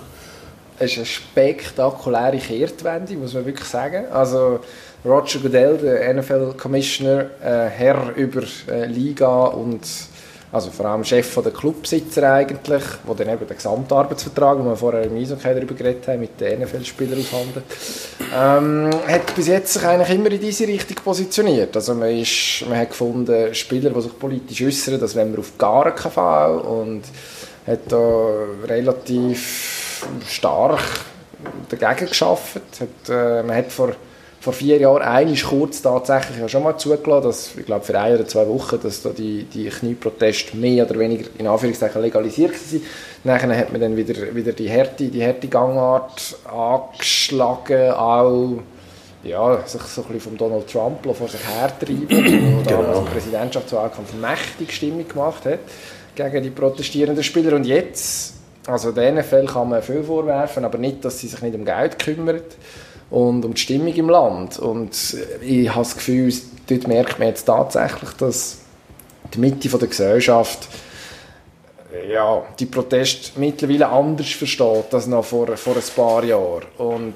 [0.77, 4.05] Es ist eine spektakuläre Kehrtwende, muss man wirklich sagen.
[4.11, 4.59] Also
[5.03, 9.81] Roger Goodell, der NFL-Commissioner, äh, Herr über äh, Liga und
[10.51, 15.03] also vor allem Chef der Clubsitzer eigentlich, wo dann eben den Gesamtarbeitsvertrag, wo wir vorher
[15.03, 17.65] im Eishockey darüber geredet haben, mit den NFL-Spielern aushandelt,
[18.35, 21.75] ähm, hat bis jetzt sich eigentlich immer in diese Richtung positioniert.
[21.75, 25.55] Also man, ist, man hat gefunden, Spieler, die sich politisch äußern, das wollen wir auf
[25.57, 27.03] gar keinen Fall und
[27.67, 28.29] hat da
[28.67, 30.81] relativ stark
[31.69, 32.61] dagegen geschafft.
[32.79, 33.91] Hat, äh, man hat vor
[34.41, 38.15] vor vier Jahren einmal kurz tatsächlich ja schon mal zugelassen, dass, ich glaube für ein
[38.15, 42.83] oder zwei Wochen, dass da die, die Knieproteste mehr oder weniger in Anführungszeichen legalisiert sind.
[43.25, 48.59] Nachher hat man dann wieder, wieder die harte, die harte Gangart angeschlagen, auch
[49.23, 52.21] ja, sich so ein bisschen vom Donald Trump vor sich hertreiben, der
[52.63, 52.83] genau.
[52.83, 55.59] damals Präsidentschaftswahlkampf mächtig Stimmung gemacht hat
[56.15, 57.57] gegen die protestierenden Spieler.
[57.57, 58.35] Und jetzt,
[58.67, 61.99] also den NFL kann man viel vorwerfen, aber nicht, dass sie sich nicht um Geld
[61.99, 62.39] kümmern
[63.09, 64.59] und um die Stimmung im Land.
[64.59, 66.33] Und ich habe das Gefühl,
[66.67, 68.59] dort merkt man jetzt tatsächlich, dass
[69.33, 70.67] die Mitte der Gesellschaft
[72.09, 76.65] ja, die Proteste mittlerweile anders versteht als noch vor, vor ein paar Jahren.
[76.77, 77.15] Und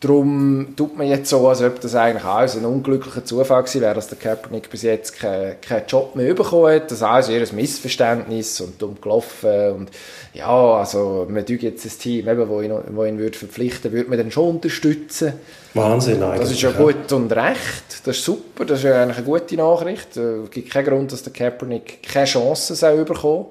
[0.00, 3.96] Darum tut man jetzt so, als ob das eigentlich alles ein unglücklicher Zufall gewesen wäre,
[3.96, 6.84] dass der Kaepernick bis jetzt keinen kein Job mehr bekommen hat.
[6.84, 9.72] Das ist alles eher ein Missverständnis und dumm gelaufen.
[9.72, 9.90] Und
[10.34, 14.08] ja, also man tut jetzt ein Team, eben, wo ihn, wo ihn würde verpflichten würde,
[14.08, 15.32] man dann schon unterstützen.
[15.74, 16.40] Wahnsinn eigentlich.
[16.42, 17.84] Das ist ja gut und recht.
[18.04, 18.66] Das ist super.
[18.66, 20.16] Das ist ja eigentlich eine gute Nachricht.
[20.16, 23.46] Es gibt keinen Grund, dass der Kaepernick keine Chance soll bekommen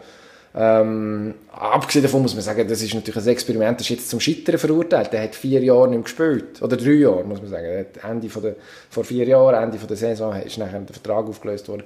[0.59, 4.19] ähm, abgesehen davon muss man sagen, das ist natürlich ein Experiment, das ist jetzt zum
[4.19, 5.13] Scheitern verurteilt.
[5.13, 6.61] Der hat vier Jahre nicht gespielt.
[6.63, 7.65] Oder drei Jahre, muss man sagen.
[7.65, 8.55] Er Ende von der,
[8.89, 11.83] vor vier Jahren, Ende von der Saison, ist nachher der Vertrag aufgelöst worden.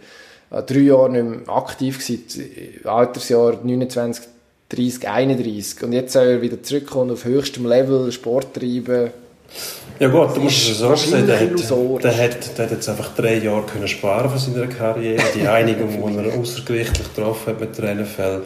[0.52, 4.26] Äh, drei Jahre nicht mehr aktiv gewesen, Altersjahr 29,
[4.70, 5.84] 30, 31.
[5.84, 9.12] Und jetzt soll er wieder zurückkommen auf höchstem Level, Sport treiben.
[10.00, 13.14] Ja gut, du musst es so sehen, der hat, der, hat, der hat jetzt einfach
[13.16, 15.22] drei Jahre können sparen von seiner Karriere.
[15.36, 18.42] Die Einigung, die er außergerichtlich getroffen hat mit der NFL,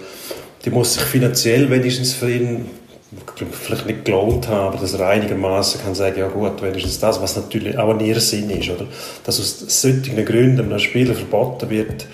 [0.66, 2.66] die muss sich finanziell wenigstens für ihn
[3.52, 7.36] vielleicht nicht gelohnt haben, aber dass er einigermaßen kann sagen, ja gut, wenigstens das, was
[7.36, 8.88] natürlich auch ein Irrsinn ist, oder?
[9.24, 12.06] Dass aus solchen Gründen einem Spieler verboten wird,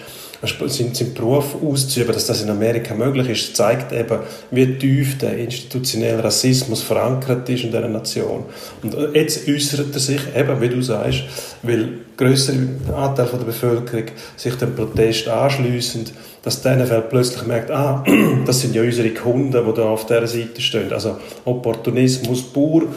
[0.41, 4.19] seinen, seinen Beruf auszuüben, dass das in Amerika möglich ist, zeigt eben,
[4.49, 8.45] wie tief der institutionelle Rassismus verankert ist in dieser Nation.
[8.81, 11.23] Und jetzt äußert er sich, eben wie du sagst,
[11.61, 12.57] weil größere
[12.95, 16.05] Anteil von der Bevölkerung sich dem Protest anschliessen,
[16.43, 18.03] dass der NFL plötzlich merkt, ah,
[18.45, 20.91] das sind ja unsere Kunden, die da auf dieser Seite stehen.
[20.91, 22.87] Also Opportunismus pur,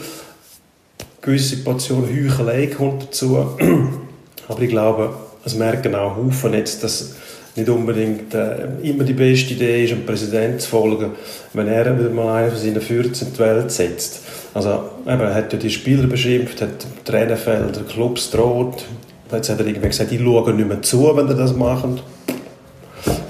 [1.21, 3.57] gewisse Portion Heuchelei kommt dazu.
[4.49, 5.15] Aber ich glaube,
[5.45, 7.17] es merken auch Haufen jetzt, dass
[7.57, 11.13] nicht unbedingt äh, immer die beste Idee ist, einem Präsident zu folgen,
[11.53, 14.23] wenn er wieder mal einen von seinen 14 in die Welt setzt.
[14.55, 18.85] Also, eben, er hat ja die Spieler beschimpft, hat die NFL, der Clubs droht.
[19.31, 22.03] Jetzt hat er irgendwie gesagt, ich schaue nicht mehr zu, wenn er das macht.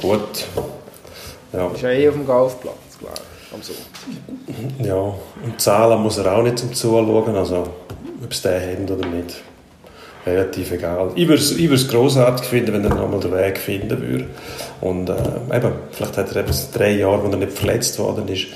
[0.01, 0.47] Gut.
[1.53, 1.69] Ja.
[1.69, 4.87] Ist ja eh auf dem Golfplatz, glaube ich, am Sonntag.
[4.87, 5.15] Ja,
[5.45, 7.69] und Zahlen muss er auch nicht zum Zuschauen, also
[8.23, 9.37] ob es den haben oder nicht
[10.27, 11.11] relativ egal.
[11.15, 11.43] Ich würde
[11.75, 14.27] es grossartig finden, wenn er nochmal den Weg finden würde.
[14.81, 18.47] Und äh, eben, vielleicht hat er eben drei Jahre, wo er nicht verletzt worden ist,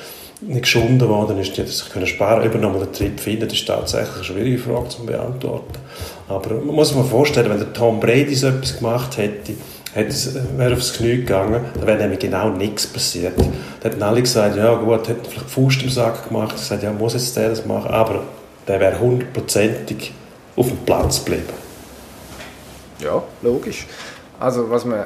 [0.41, 2.63] nicht geschunden worden ist, die hätte sich können sparen können.
[2.63, 5.79] nochmal den Trip finden, das ist tatsächlich eine schwierige Frage zu beantworten.
[6.29, 9.55] Aber man muss sich mal vorstellen, wenn der Tom Brady so etwas gemacht hätte,
[9.95, 13.35] hätte es, wäre aufs Knie gegangen, dann wäre nämlich genau nichts passiert.
[13.81, 17.15] Da hätten alle gesagt, ja gut, hätte vielleicht Fuß im Sack gemacht, gesagt, ja, muss
[17.15, 18.23] jetzt der das machen, aber
[18.69, 20.13] der wäre hundertprozentig
[20.59, 21.45] auf dem Platz bleiben.
[23.01, 23.87] Ja, logisch.
[24.41, 25.05] Also was man,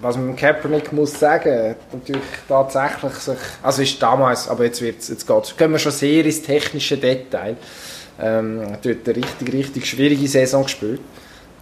[0.00, 5.26] was man Kaepernick muss sagen, natürlich tatsächlich sich, also ist damals, aber jetzt wird's, jetzt
[5.26, 7.56] geht's, gehen wir schon sehr ins technische Detail.
[8.20, 11.00] Ähm, dort eine richtig, richtig schwierige Saison gespielt.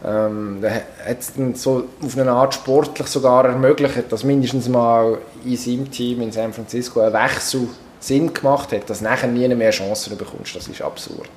[0.05, 0.62] Ähm,
[1.07, 5.91] hat es dann so auf eine Art sportlich sogar ermöglicht, dass mindestens mal in seinem
[5.91, 7.68] Team in San Francisco ein Wechsel
[8.03, 10.57] Sinn gemacht hat, dass du nachher nie mehr Chancen bekommst.
[10.57, 11.28] Das ist absurd.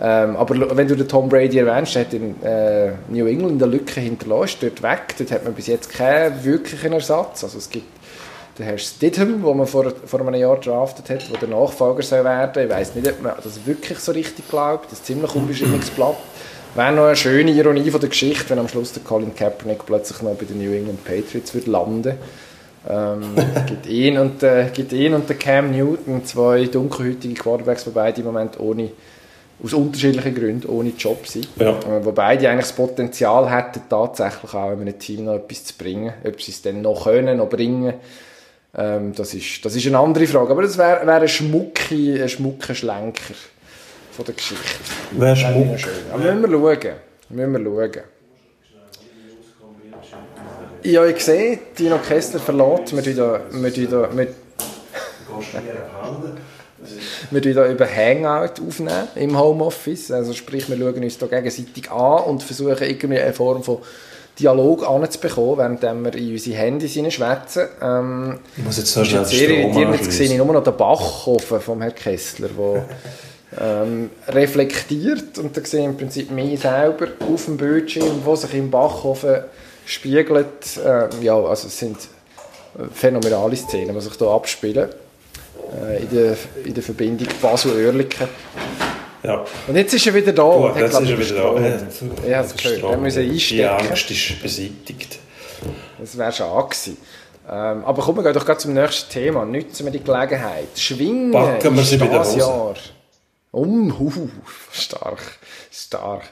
[0.00, 3.72] Ähm, aber wenn du den Tom Brady erwähnst, der hat in äh, New England eine
[3.72, 5.14] Lücke hinterlassen, dort weg.
[5.18, 7.42] Dort hat man bis jetzt keinen wirklichen Ersatz.
[7.42, 7.86] Also es gibt
[8.58, 12.24] den Herrn Stidham, den man vor, vor einem Jahr draftet hat, der der Nachfolger soll
[12.24, 12.64] werden.
[12.64, 14.86] Ich weiß nicht, ob man das wirklich so richtig glaubt.
[14.86, 16.16] Das ist ziemlich unbeschriebenes Blatt.
[16.74, 20.22] Wäre noch eine schöne Ironie von der Geschichte, wenn am Schluss der Colin Kaepernick plötzlich
[20.22, 22.18] noch bei den New England Patriots landen würde.
[22.88, 23.34] Ähm,
[23.66, 28.20] gibt, ihn und, äh, gibt ihn und der Cam Newton, zwei dunkelhäutige Quarterbacks, die beide
[28.20, 28.90] im Moment ohne,
[29.62, 31.48] aus unterschiedlichen Gründen ohne Job sind.
[31.56, 31.70] Ja.
[31.70, 35.74] Äh, wo beide eigentlich das Potenzial hätten, tatsächlich auch in einem Team noch etwas zu
[35.78, 36.12] bringen.
[36.24, 37.94] Ob sie es dann noch können, noch bringen,
[38.74, 40.50] ähm, das, ist, das ist eine andere Frage.
[40.50, 43.34] Aber das wäre wär ein schmucker ein schmucke Schlenker
[44.10, 44.64] von der Geschichte.
[45.12, 45.78] Wäre schmuck.
[46.12, 46.94] Aber müssen wir schauen.
[47.28, 48.11] Müssen wir schauen.
[50.84, 52.94] Ich habe gesehen, Dino Kessler verlässt.
[52.94, 53.16] Wir tun
[53.62, 54.10] wir tun
[57.30, 60.10] wir, wir über Hangout aufnehmen im Homeoffice.
[60.10, 63.78] Also sprich, wir schauen uns da gegenseitig an und versuchen irgendwie eine Form von
[64.38, 67.68] Dialog anzubekommen, während wir in unsere Handys schwätzen.
[67.80, 70.00] Ähm, ich muss jetzt so schnell sehr irritierend.
[70.00, 72.84] Jetzt sehe ich nur noch den Backofen vom Herrn Kessler, der
[73.60, 78.54] ähm, reflektiert und da sehe ich im Prinzip mich selber auf dem Bildschirm, wo sich
[78.54, 79.42] im Backofen
[79.86, 80.76] spiegelt.
[80.84, 81.96] Äh, ja, also es sind
[82.94, 84.88] phänomenale Szenen, die sich hier abspielen.
[85.80, 88.28] Äh, in, der, in der Verbindung Basel-Oerlikon.
[89.22, 89.44] Ja.
[89.66, 90.42] Und jetzt ist er wieder da.
[90.42, 91.34] Gut, jetzt ist er wieder
[92.22, 92.28] da.
[92.28, 92.82] Ja, das gehört.
[92.82, 93.56] Wir müssen einstecken.
[93.56, 95.18] Die Angst ist beseitigt.
[95.98, 96.96] Das wäre schon gewesen.
[97.48, 99.44] Ähm, aber kommen wir gehen doch gerade zum nächsten Thema.
[99.44, 100.68] Nützen wir die Gelegenheit.
[100.76, 102.74] Schwingen Backen wir sie wieder das Jahr.
[103.50, 104.28] Um, uh,
[104.72, 105.20] stark,
[105.70, 106.22] stark.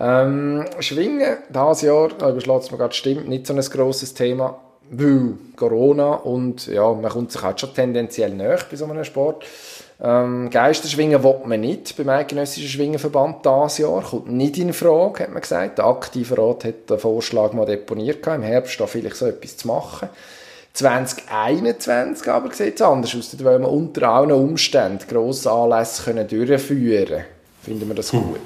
[0.00, 4.58] Ähm, Schwingen, dieses Jahr, da überschlägt es mir gerade, stimmt, nicht so ein grosses Thema,
[4.90, 9.44] weil Corona und ja, man kommt sich halt schon tendenziell näher bei so einem Sport.
[10.00, 14.02] Ähm, Geisterschwingen will man nicht beim Eidgenössischen Schwingenverband dieses Jahr.
[14.02, 15.78] Kommt nicht in Frage, hat man gesagt.
[15.78, 19.66] Der aktive Rat hat den Vorschlag mal deponiert, im Herbst da vielleicht so etwas zu
[19.66, 20.08] machen.
[20.74, 23.36] 2021 aber sieht es anders aus.
[23.36, 27.24] Da wollen wir unter allen Umständen grosse Anlässe können durchführen können.
[27.62, 28.36] Finden wir das hm.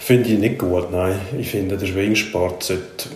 [0.00, 1.20] Finde ich nicht gut, nein.
[1.38, 3.10] Ich finde, der Schwingsport sollte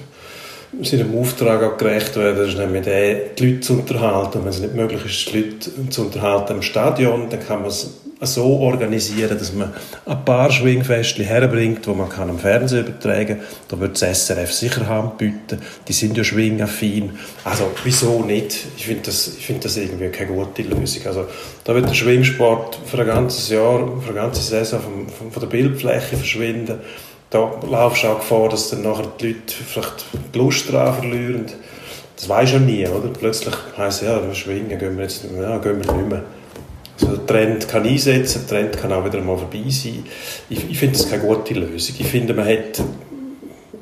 [0.83, 4.41] seinem Auftrag auch gerecht werden, ist nämlich der, die Leute zu unterhalten.
[4.43, 7.91] Wenn es nicht möglich ist, die Leute zu unterhalten im Stadion, dann kann man es
[8.21, 9.73] so organisieren, dass man
[10.07, 13.47] ein paar Schwingfestchen herbringt, wo man kann am Fernsehen übertragen kann.
[13.69, 15.61] Da wird das SRF sicher Hand bieten.
[15.87, 17.13] Die sind ja schwingaffin.
[17.45, 18.57] Also, wieso nicht?
[18.77, 21.07] Ich finde das, ich finde das irgendwie keine gute Lösung.
[21.07, 21.27] Also,
[21.65, 25.41] da wird der Schwingsport für ein ganzes Jahr, für eine ganze Saison von, von, von
[25.41, 26.79] der Bildfläche verschwinden.
[27.35, 31.47] Da laufst du auch Gefahr, dass dann nachher die Leute vielleicht die Lust daran verlieren.
[32.15, 33.09] Das weiß ja nie, oder?
[33.09, 36.23] Plötzlich heisst es, ja, schwingen gehen wir jetzt ja, gehen wir nicht mehr.
[37.01, 40.05] Also der Trend kann einsetzen, der Trend kann auch wieder mal vorbei sein.
[40.49, 41.97] Ich, ich finde das keine gute Lösung.
[41.99, 42.81] Ich finde, man hat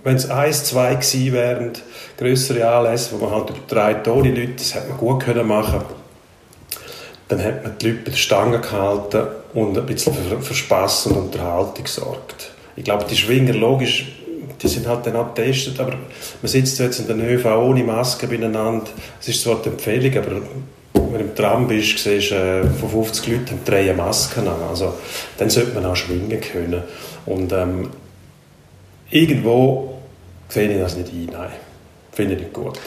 [0.02, 1.72] wenn es eins, zwei gewesen wären,
[2.16, 5.82] grössere Anlässe, wo man halt über drei Tone Leute, das hätte man gut können machen
[7.28, 11.06] dann hat man die Leute bei der Stange gehalten und ein bisschen für, für Spass
[11.06, 12.51] und Unterhaltung gesorgt.
[12.76, 14.06] Ich glaube, die Schwinger, logisch,
[14.62, 18.84] die sind halt dann abgetestet, aber man sitzt jetzt in der ÖV ohne Maske beieinander.
[19.20, 20.30] Es ist zwar die Empfehlung, aber
[20.94, 24.62] wenn du im Tram bist, siehst du, äh, von 50 Leuten drei Masken an.
[24.68, 24.94] Also,
[25.36, 26.82] dann sollte man auch schwingen können.
[27.26, 27.90] Und ähm,
[29.10, 29.98] irgendwo
[30.48, 31.28] sehe ich das nicht ein.
[31.32, 31.50] Nein,
[32.12, 32.78] finde ich nicht gut.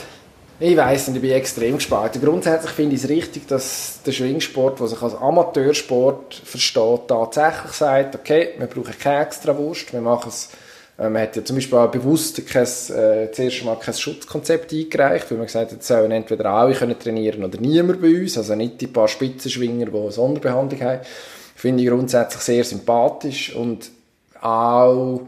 [0.59, 2.21] Ich weiß nicht, ich bin extrem gespalten.
[2.21, 8.15] Grundsätzlich finde ich es richtig, dass der Schwingsport, der sich als Amateursport versteht, tatsächlich sagt,
[8.15, 10.49] okay, wir brauchen keine extra Wurst, wir machen es
[10.97, 15.29] äh, man hat ja zum Beispiel auch bewusst kein, äh, zuerst mal kein Schutzkonzept eingereicht,
[15.29, 18.55] weil man gesagt hat, es sollen entweder alle können trainieren oder niemand bei uns, also
[18.55, 21.01] nicht die paar Spitzenschwinger, die eine Sonderbehandlung haben.
[21.55, 23.89] Finde ich grundsätzlich sehr sympathisch und
[24.41, 25.21] auch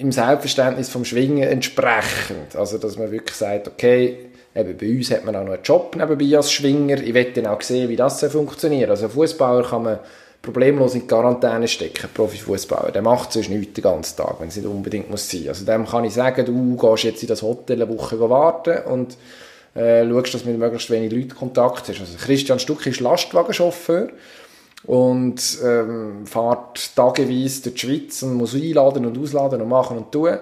[0.00, 2.56] im Selbstverständnis vom Schwingen entsprechend.
[2.56, 5.94] Also, dass man wirklich sagt, okay, eben bei uns hat man auch noch einen Job
[5.96, 7.00] nebenbei als Schwinger.
[7.00, 8.90] Ich will dann auch sehen, wie das funktioniert.
[8.90, 9.98] Also, Fußballer kann man
[10.42, 12.92] problemlos in Quarantäne stecken, Profifußballer.
[12.92, 15.48] Der macht sonst nichts den ganzen Tag, wenn es nicht unbedingt muss sein.
[15.48, 19.18] Also dem kann ich sagen, du gehst jetzt in das Hotel eine Woche warten und
[19.74, 22.00] äh, schaust, dass du mit möglichst wenig Leuten Kontakt hast.
[22.00, 24.08] Also Christian Stuck ist Lastwagenchauffeur
[24.84, 30.12] und ähm, fährt tageweise durch die Schweiz und muss einladen und ausladen und machen und
[30.12, 30.38] tun.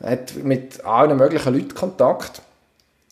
[0.00, 2.42] Er hat mit allen möglichen Leuten Kontakt.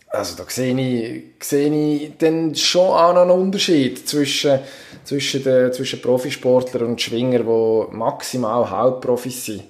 [0.08, 4.60] Also da sehe ich, sehe ich dann schon auch einen Unterschied zwischen,
[5.04, 9.64] zwischen, den, zwischen Profisportlern und Schwingern, die maximal Hauptprofis sind.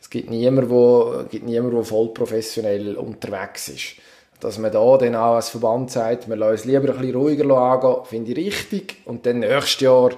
[0.00, 3.94] Es gibt niemanden, der voll professionell unterwegs ist.
[4.40, 7.56] Dass man da dann auch als Verband sagt, wir lassen es lieber ein bisschen ruhiger
[7.56, 8.96] angehen, finde ich richtig.
[9.04, 10.10] Und dann nächstes Jahr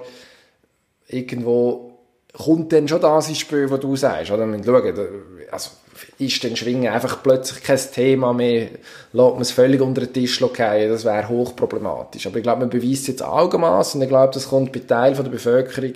[1.07, 1.91] irgendwo
[2.33, 4.31] kommt dann schon das ins Spiel, was du sagst.
[4.31, 4.47] Oder?
[4.47, 5.09] Wir schauen,
[5.51, 5.71] also
[6.17, 8.69] ist dann Schwingen einfach plötzlich kein Thema mehr,
[9.11, 12.27] lässt man es völlig unter den Tisch fallen, das wäre hochproblematisch.
[12.27, 15.23] Aber ich glaube, man beweist jetzt Augenmaß und ich glaube, das kommt bei Teil der
[15.23, 15.93] Bevölkerung.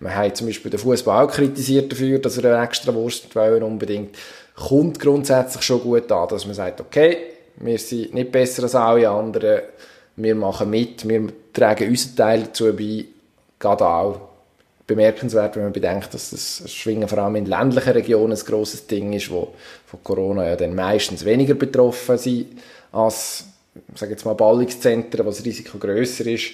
[0.00, 3.62] Man hat zum Beispiel den Fußball auch kritisiert dafür, dass er eine extra Wurst wollen
[3.62, 4.16] unbedingt.
[4.54, 7.16] Kommt grundsätzlich schon gut an, dass man sagt, okay,
[7.60, 9.62] wir sind nicht besser als alle anderen,
[10.16, 13.04] wir machen mit, wir tragen unseren Teil dazu bei,
[13.58, 14.20] gerade auch.
[14.86, 19.12] Bemerkenswert, wenn man bedenkt, dass das Schwingen vor allem in ländlichen Regionen ein grosses Ding
[19.12, 19.52] ist, wo
[19.84, 22.58] von Corona ja dann meistens weniger betroffen sind
[22.90, 23.44] als
[23.94, 26.52] sage jetzt mal Ballungszentren, wo das Risiko größer ist.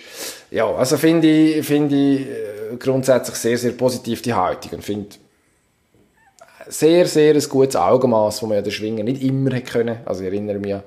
[0.51, 5.17] Ja, also finde ich, finde ich äh, grundsätzlich sehr, sehr positiv die Haltung und finde
[6.69, 9.99] sehr, sehr ein gutes Augenmaß, wo man ja den Schwingen nicht immer hätte können.
[10.05, 10.83] Also ich erinnere mich an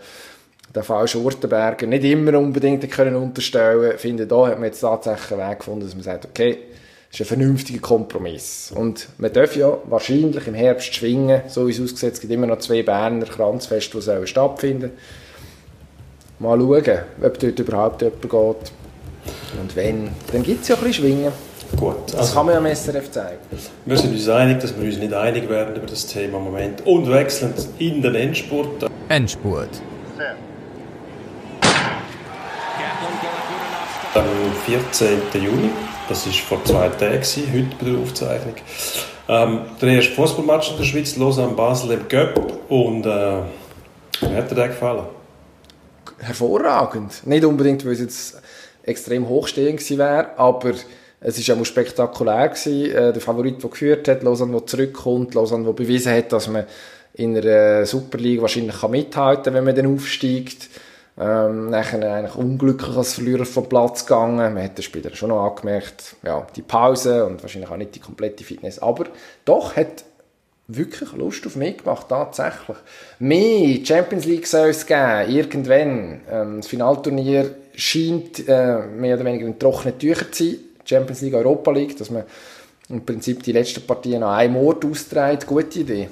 [0.75, 3.97] den Fall Schurtenberger nicht immer unbedingt können unterstellen.
[3.97, 6.57] finde, da hat man jetzt tatsächlich einen Weg gefunden, dass man sagt, okay,
[7.11, 8.71] ist ein vernünftiger Kompromiss.
[8.75, 12.13] Und man darf ja wahrscheinlich im Herbst schwingen, so wie es aussieht.
[12.13, 14.91] Es gibt immer noch zwei Berner Kranzfeste, die stattfinden
[16.39, 18.71] Mal schauen, ob dort überhaupt jemand geht.
[19.59, 21.31] Und wenn, dann gibt es ja ein bisschen Schwingen.
[21.75, 21.95] Gut.
[22.05, 23.39] Also, das kann man ja am SRF zeigen.
[23.85, 26.85] Wir sind uns einig, dass wir uns nicht einig werden über das Thema im Moment.
[26.85, 28.89] Und wechseln in den Endspurt.
[29.09, 29.69] Endspurt.
[34.13, 34.25] Am
[34.65, 35.19] 14.
[35.33, 35.69] Juni
[36.07, 38.55] das war vor zwei Tagen, heute bei der Aufzeichnung.
[39.27, 42.39] Ähm, der erste Fußballmatch in der Schweiz, Lausanne Basel im Göpp.
[42.69, 43.41] Und äh,
[44.21, 45.05] wie hat dir der gefallen?
[46.19, 47.27] Hervorragend.
[47.27, 48.41] Nicht unbedingt, weil es jetzt
[48.83, 50.71] extrem hochstehend wäre, aber
[51.19, 52.49] es war auch spektakulär.
[52.49, 52.91] Gewesen.
[52.91, 56.65] Äh, der Favorit, der geführt hat, Lausanne, der zurückkommt, Lausanne, der bewiesen hat, dass man
[57.13, 60.69] in einer Superliga wahrscheinlich mithalten kann, wenn man dann aufsteigt.
[61.19, 64.53] Ähm, nachher eigentlich unglücklich als Verlierer vom Platz gegangen.
[64.53, 67.99] Man hat den Spieler schon noch angemerkt, ja, die Pause und wahrscheinlich auch nicht die
[67.99, 68.77] komplette Fitness.
[68.77, 69.05] Aber
[69.43, 70.03] doch hat
[70.67, 72.77] wirklich Lust auf mich gemacht, tatsächlich.
[73.17, 76.21] Mehr Champions League soll es geben, irgendwann.
[76.29, 80.59] Ähm, das Finalturnier scheint äh, mehr oder weniger in trockenen Tüchern zu sein.
[80.87, 82.23] Champions League, Europa League, dass man
[82.89, 85.45] im Prinzip die letzten Partien an einem Ort austrägt.
[85.45, 86.07] Gute Idee.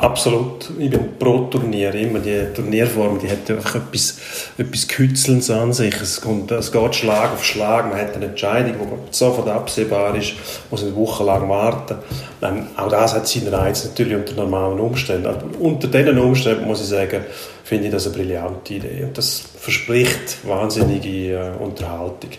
[0.00, 0.70] Absolut.
[0.78, 1.94] Ich bin pro Turnier.
[1.94, 4.18] Immer die Turnierform, die hat einfach etwas,
[4.56, 5.94] etwas Kützelns an sich.
[6.00, 7.90] Es, kommt, es geht Schlag auf Schlag.
[7.90, 10.32] Man hat eine Entscheidung, die sofort absehbar ist,
[10.70, 11.96] muss eine Woche lang warten.
[12.40, 15.26] Ähm, auch das hat seinen Reiz natürlich unter normalen Umständen.
[15.26, 17.22] Aber unter diesen Umständen muss ich sagen,
[17.62, 19.04] finde ich das eine brillante Idee.
[19.04, 22.30] Und das verspricht wahnsinnige äh, Unterhaltung.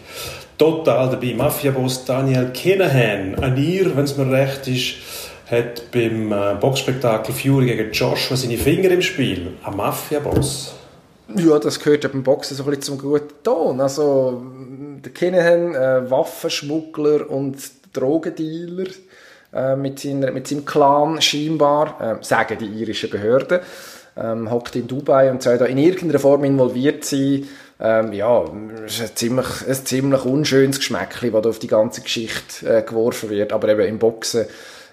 [0.61, 1.33] Total dabei.
[1.33, 4.93] Mafia-Boss Daniel Kinahan, an ihr, wenn es mir recht ist,
[5.49, 9.53] hat beim äh, Boxspektakel Fury gegen Joshua seine Finger im Spiel.
[9.63, 10.75] Ein Mafia-Boss.
[11.35, 13.81] Ja, das gehört ja beim Boxen so ein bisschen zum guten Ton.
[13.81, 14.39] Also,
[15.03, 17.57] der Kinahan, äh, Waffenschmuggler und
[17.91, 18.91] Drogendealer,
[19.55, 23.61] äh, mit, seiner, mit seinem Clan scheinbar, äh, sagen die irischen Behörden.
[24.15, 27.47] Ähm, hockt in Dubai und soll da in irgendeiner Form involviert sein.
[27.81, 28.45] Ähm, ja,
[28.85, 33.29] es ist ein ziemlich, ein ziemlich unschönes Geschmäckchen, das auf die ganze Geschichte äh, geworfen
[33.29, 33.53] wird.
[33.53, 34.45] Aber eben im Boxen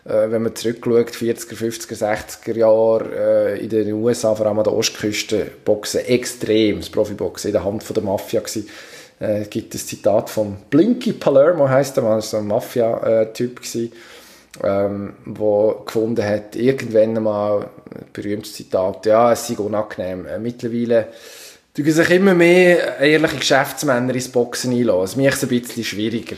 [0.08, 4.64] äh, wenn man zurückschaut, 40er, 50er, 60er Jahre äh, in den USA, vor allem an
[4.64, 8.68] der Ostküste, Boxen extrem, das Profiboxen in der Hand von der Mafia gewesen.
[9.20, 13.92] Äh, gibt ein Zitat von Blinky Palermo, heißt er mal, so ein Mafia-Typ gewesen,
[14.62, 17.68] ähm, wo gefunden hat, irgendwann mal,
[18.12, 20.26] berühmtes Zitat, ja, es sei unangenehm.
[20.26, 21.08] Äh, mittlerweile
[21.84, 25.04] tun sich immer mehr ehrliche Geschäftsmänner ins Boxen einlassen.
[25.04, 26.36] Es macht es ein bisschen schwieriger.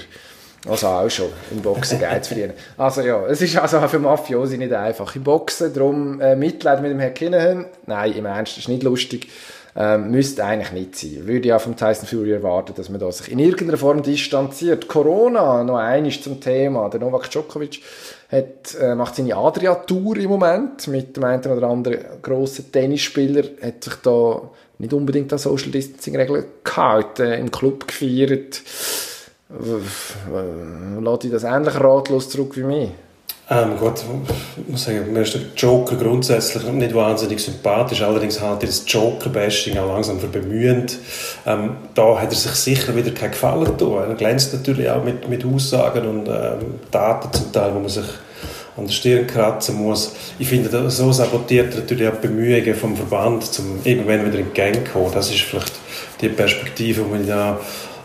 [0.69, 2.53] Also auch schon, im Boxen Geld zu verdienen.
[2.77, 5.17] Also ja, es ist also auch für Mafiosi nicht einfach.
[5.17, 8.83] Im Boxen, darum äh, Mitleid mit dem Herrn Kinahan, nein, im Ernst, das ist nicht
[8.83, 9.29] lustig.
[9.75, 11.27] Ähm, müsste eigentlich nicht sein.
[11.27, 14.89] Würde ja vom Tyson Fury erwarten, dass man da sich in irgendeiner Form distanziert.
[14.89, 16.91] Corona, noch einiges zum Thema.
[16.91, 17.81] Der Novak Djokovic
[18.31, 23.85] hat, äh, macht seine Adria-Tour im Moment mit dem einen oder anderen grossen Tennisspieler, hat
[23.85, 24.43] sich da
[24.81, 28.63] nicht unbedingt an Social Distancing-Regeln gehalten, im Club gefeiert
[31.01, 32.91] Lässt dich das ähnlich ratlos zurück wie mich?
[33.53, 33.95] Ähm, gut,
[34.57, 38.85] ich muss sagen, mir ist der Joker grundsätzlich nicht wahnsinnig sympathisch, allerdings halte ich das
[38.87, 40.97] Joker-Bashing auch langsam für bemühend.
[41.45, 44.09] Ähm, da hat er sich sicher wieder keinen Gefallen getan.
[44.09, 48.07] Er glänzt natürlich auch mit, mit Aussagen und ähm, Daten zum Teil, wo man sich
[48.81, 50.13] an der Stirn kratzen muss.
[50.39, 54.47] Ich finde, so sabotiert er natürlich auch die Bemühungen vom Verband, um irgendwann wieder in
[54.47, 55.13] die Gang zu kommen.
[55.13, 55.73] Das ist vielleicht
[56.21, 57.61] die Perspektive, die man da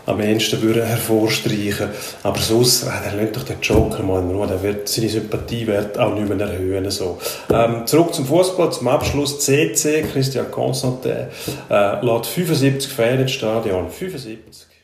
[0.06, 1.88] am ehesten würde hervorstreichen.
[2.22, 5.98] Aber sonst, äh, der lässt doch den Joker mal in Ruhe, der wird seine Sympathiewert
[5.98, 6.88] auch nicht mehr erhöhen.
[6.90, 7.18] So.
[7.52, 9.40] Ähm, zurück zum Fußball, zum Abschluss.
[9.40, 11.26] CC, Christian Constantin,
[11.68, 13.90] äh, lädt 75 Fans ins Stadion.
[13.90, 14.75] 75.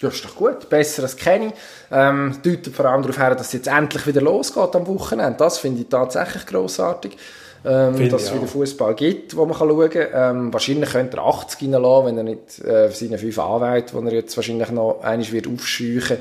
[0.00, 0.68] Ja, ist doch gut.
[0.68, 1.52] Besser als Kenny.
[1.92, 5.36] Ähm, deutet vor allem darauf her, dass es jetzt endlich wieder losgeht am Wochenende.
[5.38, 7.16] Das finde ich tatsächlich grossartig
[7.64, 10.06] ähm, dass es wieder Fußball gibt, wo man kann schauen kann.
[10.14, 14.12] Ähm, wahrscheinlich könnte er 80 reinlassen, wenn er nicht äh, seine fünf Anwälte, die er
[14.14, 16.18] jetzt wahrscheinlich noch einmal wird aufscheuchen,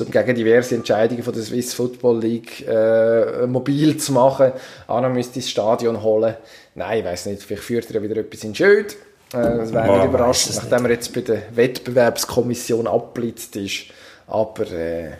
[0.00, 4.52] um gegen diverse Entscheidungen von der Swiss Football League äh, mobil zu machen.
[4.88, 6.34] Anna müsste ins Stadion holen.
[6.74, 8.96] Nein, ich weiß nicht, vielleicht führt er wieder etwas in Schöd.
[9.32, 13.84] Äh, das wäre nicht überraschend, nachdem er jetzt bei der Wettbewerbskommission abblitzt ist.
[14.26, 15.10] Aber äh,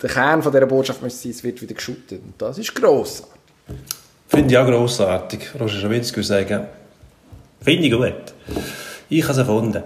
[0.00, 2.22] der Kern von dieser Botschaft müsste sein, es wird wieder geschüttet.
[2.22, 3.22] Und das ist gross.
[4.28, 5.54] Finde ich auch grossartig.
[5.58, 6.66] Roger Schawinski würde sagen,
[7.60, 8.34] finde ich gut.
[9.08, 9.82] Ich habe es erfunden.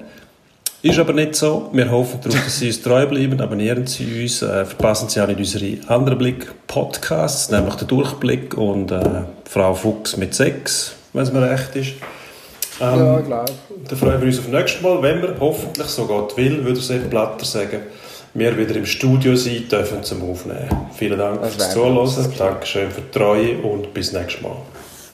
[0.82, 1.70] Ist aber nicht so.
[1.72, 3.40] Wir hoffen darauf, dass Sie uns treu bleiben.
[3.40, 4.42] Abonnieren Sie uns.
[4.42, 10.16] Äh, verpassen Sie auch nicht unsere anderen Blick-Podcasts, nämlich den Durchblick und äh, Frau Fuchs
[10.16, 11.92] mit Sex, wenn es mir recht ist.
[12.80, 13.44] Ähm, ja, klar.
[13.88, 16.80] Dann freuen wir uns auf das nächste Mal, wenn wir hoffentlich, so Gott will, würde
[16.80, 17.80] Sepp Blatter sagen,
[18.34, 20.86] wir wieder im Studio sein dürfen zum Aufnehmen.
[20.94, 24.56] Vielen Dank fürs Zuhören, Dankeschön für die Treue und bis nächstes Mal.